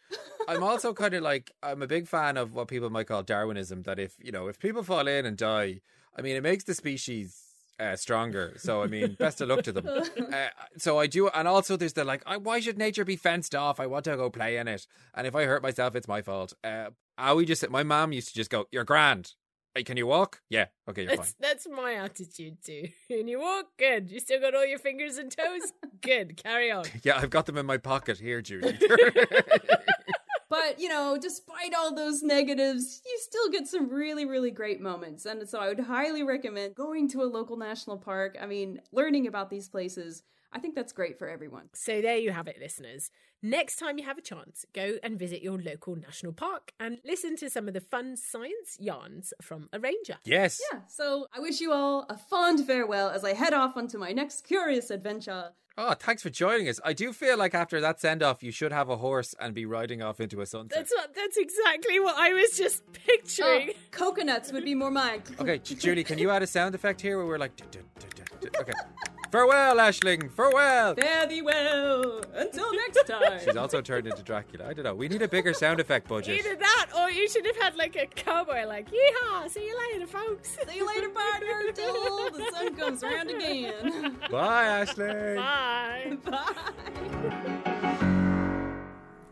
I'm 0.48 0.62
also 0.62 0.92
kind 1.02 1.14
of 1.14 1.22
like 1.22 1.52
I'm 1.62 1.83
a 1.83 1.87
big 1.87 2.09
fan 2.09 2.37
of 2.37 2.52
what 2.52 2.68
people 2.68 2.90
might 2.90 3.06
call 3.06 3.22
Darwinism. 3.22 3.83
That 3.83 3.98
if 3.98 4.16
you 4.20 4.33
know 4.33 4.48
if 4.48 4.59
people 4.59 4.83
fall 4.83 5.06
in 5.09 5.24
and 5.24 5.37
die, 5.37 5.80
I 6.16 6.22
mean 6.22 6.37
it 6.37 6.42
makes 6.42 6.64
the 6.64 6.74
species 6.74 7.49
uh, 7.80 7.96
stronger. 7.96 8.54
So 8.58 8.82
I 8.82 8.86
mean, 8.86 9.16
best 9.18 9.40
of 9.40 9.48
luck 9.48 9.62
to 9.64 9.72
them. 9.72 9.88
Uh, 10.30 10.48
so 10.76 10.98
I 10.98 11.06
do, 11.06 11.28
and 11.28 11.48
also 11.48 11.76
there's 11.76 11.94
the 11.94 12.04
like, 12.04 12.22
I, 12.24 12.36
why 12.36 12.60
should 12.60 12.78
nature 12.78 13.04
be 13.04 13.16
fenced 13.16 13.54
off? 13.54 13.80
I 13.80 13.86
want 13.86 14.04
to 14.04 14.16
go 14.16 14.30
play 14.30 14.58
in 14.58 14.68
it, 14.68 14.86
and 15.14 15.26
if 15.26 15.34
I 15.34 15.44
hurt 15.44 15.62
myself, 15.62 15.96
it's 15.96 16.06
my 16.06 16.22
fault. 16.22 16.52
Uh, 16.62 16.90
I 17.18 17.34
we 17.34 17.44
just 17.44 17.68
my 17.70 17.82
mom 17.82 18.12
used 18.12 18.28
to 18.28 18.34
just 18.34 18.50
go, 18.50 18.66
"You're 18.70 18.84
grand." 18.84 19.34
Hey, 19.74 19.84
can 19.84 19.96
you 19.96 20.06
walk? 20.06 20.42
Yeah. 20.50 20.66
Okay, 20.88 21.02
you're 21.02 21.10
fine. 21.10 21.18
That's, 21.18 21.34
that's 21.38 21.68
my 21.68 21.94
attitude 21.94 22.58
too. 22.64 22.88
Can 23.08 23.28
you 23.28 23.40
walk 23.40 23.66
good. 23.78 24.10
You 24.10 24.18
still 24.18 24.40
got 24.40 24.52
all 24.52 24.66
your 24.66 24.80
fingers 24.80 25.16
and 25.16 25.30
toes? 25.30 25.72
Good. 26.00 26.36
Carry 26.42 26.72
on. 26.72 26.86
Yeah, 27.04 27.18
I've 27.18 27.30
got 27.30 27.46
them 27.46 27.56
in 27.56 27.66
my 27.66 27.76
pocket 27.76 28.18
here, 28.18 28.42
Judy. 28.42 28.76
But, 30.50 30.80
you 30.80 30.88
know, 30.88 31.16
despite 31.16 31.74
all 31.74 31.94
those 31.94 32.22
negatives, 32.24 33.00
you 33.06 33.18
still 33.20 33.48
get 33.50 33.68
some 33.68 33.88
really, 33.88 34.26
really 34.26 34.50
great 34.50 34.80
moments. 34.80 35.24
And 35.24 35.48
so 35.48 35.60
I 35.60 35.68
would 35.68 35.80
highly 35.80 36.24
recommend 36.24 36.74
going 36.74 37.08
to 37.10 37.22
a 37.22 37.24
local 37.24 37.56
national 37.56 37.98
park. 37.98 38.36
I 38.40 38.46
mean, 38.46 38.80
learning 38.92 39.28
about 39.28 39.48
these 39.48 39.68
places. 39.68 40.24
I 40.52 40.58
think 40.58 40.74
that's 40.74 40.92
great 40.92 41.18
for 41.18 41.28
everyone. 41.28 41.68
So 41.72 42.00
there 42.00 42.16
you 42.18 42.32
have 42.32 42.48
it, 42.48 42.56
listeners. 42.60 43.10
Next 43.42 43.76
time 43.76 43.98
you 43.98 44.04
have 44.04 44.18
a 44.18 44.22
chance, 44.22 44.66
go 44.74 44.96
and 45.02 45.18
visit 45.18 45.42
your 45.42 45.58
local 45.58 45.96
national 45.96 46.32
park 46.32 46.72
and 46.78 46.98
listen 47.04 47.36
to 47.36 47.48
some 47.48 47.68
of 47.68 47.74
the 47.74 47.80
fun 47.80 48.16
science 48.16 48.76
yarns 48.78 49.32
from 49.40 49.68
a 49.72 49.80
ranger. 49.80 50.16
Yes. 50.24 50.60
Yeah, 50.72 50.80
so 50.88 51.26
I 51.34 51.40
wish 51.40 51.60
you 51.60 51.72
all 51.72 52.04
a 52.10 52.18
fond 52.18 52.66
farewell 52.66 53.08
as 53.08 53.24
I 53.24 53.32
head 53.32 53.54
off 53.54 53.76
onto 53.76 53.96
my 53.96 54.12
next 54.12 54.44
curious 54.44 54.90
adventure. 54.90 55.52
Oh, 55.78 55.94
thanks 55.94 56.22
for 56.22 56.28
joining 56.28 56.68
us. 56.68 56.80
I 56.84 56.92
do 56.92 57.12
feel 57.12 57.38
like 57.38 57.54
after 57.54 57.80
that 57.80 58.00
send 58.00 58.22
off, 58.22 58.42
you 58.42 58.50
should 58.50 58.72
have 58.72 58.90
a 58.90 58.96
horse 58.98 59.34
and 59.40 59.54
be 59.54 59.64
riding 59.64 60.02
off 60.02 60.20
into 60.20 60.42
a 60.42 60.46
sunset. 60.46 60.76
That's 60.76 60.92
what 60.92 61.14
that's 61.14 61.38
exactly 61.38 62.00
what 62.00 62.16
I 62.18 62.34
was 62.34 62.58
just 62.58 62.82
picturing. 62.92 63.70
Oh, 63.70 63.78
coconuts 63.90 64.52
would 64.52 64.64
be 64.64 64.74
more 64.74 64.90
mine. 64.90 65.22
Okay, 65.40 65.58
Julie, 65.58 66.04
can 66.04 66.18
you 66.18 66.28
add 66.28 66.42
a 66.42 66.46
sound 66.46 66.74
effect 66.74 67.00
here 67.00 67.16
where 67.16 67.26
we're 67.26 67.38
like, 67.38 67.52
okay. 68.60 68.72
Farewell, 69.30 69.76
Ashling. 69.76 70.30
Farewell. 70.32 70.94
Fare 70.94 71.26
thee 71.26 71.42
well. 71.42 72.20
Until 72.34 72.72
next 72.74 73.04
time. 73.06 73.40
She's 73.44 73.56
also 73.56 73.80
turned 73.80 74.06
into 74.06 74.22
Dracula. 74.22 74.66
I 74.68 74.72
don't 74.72 74.84
know. 74.84 74.94
We 74.94 75.08
need 75.08 75.22
a 75.22 75.28
bigger 75.28 75.54
sound 75.54 75.78
effect 75.80 76.08
budget. 76.08 76.40
Either 76.40 76.56
that 76.56 76.86
or 76.98 77.10
you 77.10 77.28
should 77.28 77.46
have 77.46 77.56
had 77.56 77.76
like 77.76 77.96
a 77.96 78.06
cowboy 78.06 78.66
like, 78.66 78.90
yeehaw, 78.90 79.48
see 79.48 79.66
you 79.66 79.78
later, 79.92 80.06
folks. 80.06 80.56
See 80.68 80.76
you 80.76 80.86
later, 80.86 81.08
partner, 81.10 81.72
till 81.72 82.30
the 82.30 82.50
sun 82.50 82.74
comes 82.76 83.02
around 83.04 83.30
again. 83.30 84.16
Bye, 84.30 84.84
Ashling. 84.84 85.36
Bye. 85.36 86.16
Bye. 86.30 87.56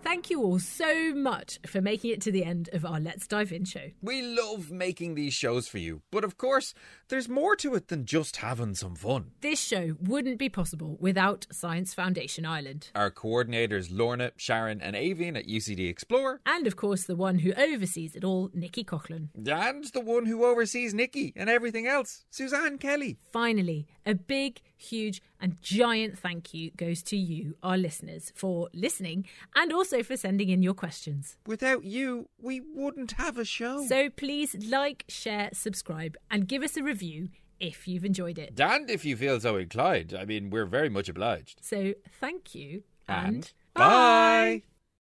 Thank 0.08 0.30
you 0.30 0.42
all 0.42 0.58
so 0.58 1.12
much 1.14 1.58
for 1.66 1.82
making 1.82 2.12
it 2.12 2.22
to 2.22 2.32
the 2.32 2.42
end 2.42 2.70
of 2.72 2.82
our 2.86 2.98
Let's 2.98 3.26
Dive 3.26 3.52
In 3.52 3.66
show. 3.66 3.90
We 4.00 4.22
love 4.22 4.70
making 4.70 5.16
these 5.16 5.34
shows 5.34 5.68
for 5.68 5.76
you, 5.76 6.00
but 6.10 6.24
of 6.24 6.38
course, 6.38 6.72
there's 7.10 7.28
more 7.28 7.54
to 7.56 7.74
it 7.74 7.88
than 7.88 8.06
just 8.06 8.36
having 8.36 8.74
some 8.74 8.94
fun. 8.94 9.32
This 9.42 9.60
show 9.60 9.96
wouldn't 10.00 10.38
be 10.38 10.48
possible 10.48 10.96
without 10.98 11.46
Science 11.52 11.92
Foundation 11.92 12.46
Ireland. 12.46 12.90
Our 12.94 13.10
coordinators, 13.10 13.88
Lorna, 13.92 14.30
Sharon, 14.38 14.80
and 14.80 14.96
Avian 14.96 15.36
at 15.36 15.46
UCD 15.46 15.90
Explore, 15.90 16.40
And 16.46 16.66
of 16.66 16.76
course, 16.76 17.04
the 17.04 17.14
one 17.14 17.40
who 17.40 17.52
oversees 17.52 18.16
it 18.16 18.24
all, 18.24 18.50
Nikki 18.54 18.84
Coughlin. 18.84 19.28
and 19.46 19.84
the 19.92 20.00
one 20.00 20.24
who 20.24 20.42
oversees 20.42 20.94
Nikki 20.94 21.34
and 21.36 21.50
everything 21.50 21.86
else, 21.86 22.24
Suzanne 22.30 22.78
Kelly. 22.78 23.18
Finally, 23.30 23.86
a 24.08 24.14
big, 24.14 24.60
huge, 24.76 25.22
and 25.40 25.60
giant 25.62 26.18
thank 26.18 26.54
you 26.54 26.70
goes 26.72 27.02
to 27.04 27.16
you, 27.16 27.54
our 27.62 27.76
listeners, 27.76 28.32
for 28.34 28.68
listening 28.72 29.26
and 29.54 29.72
also 29.72 30.02
for 30.02 30.16
sending 30.16 30.48
in 30.48 30.62
your 30.62 30.74
questions. 30.74 31.36
Without 31.46 31.84
you, 31.84 32.28
we 32.40 32.60
wouldn't 32.60 33.12
have 33.12 33.38
a 33.38 33.44
show. 33.44 33.84
So 33.86 34.08
please 34.08 34.56
like, 34.68 35.04
share, 35.08 35.50
subscribe, 35.52 36.16
and 36.30 36.48
give 36.48 36.62
us 36.62 36.76
a 36.76 36.82
review 36.82 37.28
if 37.60 37.86
you've 37.86 38.04
enjoyed 38.04 38.38
it. 38.38 38.58
And 38.58 38.88
if 38.88 39.04
you 39.04 39.16
feel 39.16 39.38
so 39.40 39.56
inclined, 39.56 40.16
I 40.18 40.24
mean, 40.24 40.50
we're 40.50 40.66
very 40.66 40.88
much 40.88 41.08
obliged. 41.08 41.60
So 41.62 41.94
thank 42.20 42.54
you 42.54 42.84
And 43.06 43.34
and, 43.34 43.52
bye. 43.74 44.62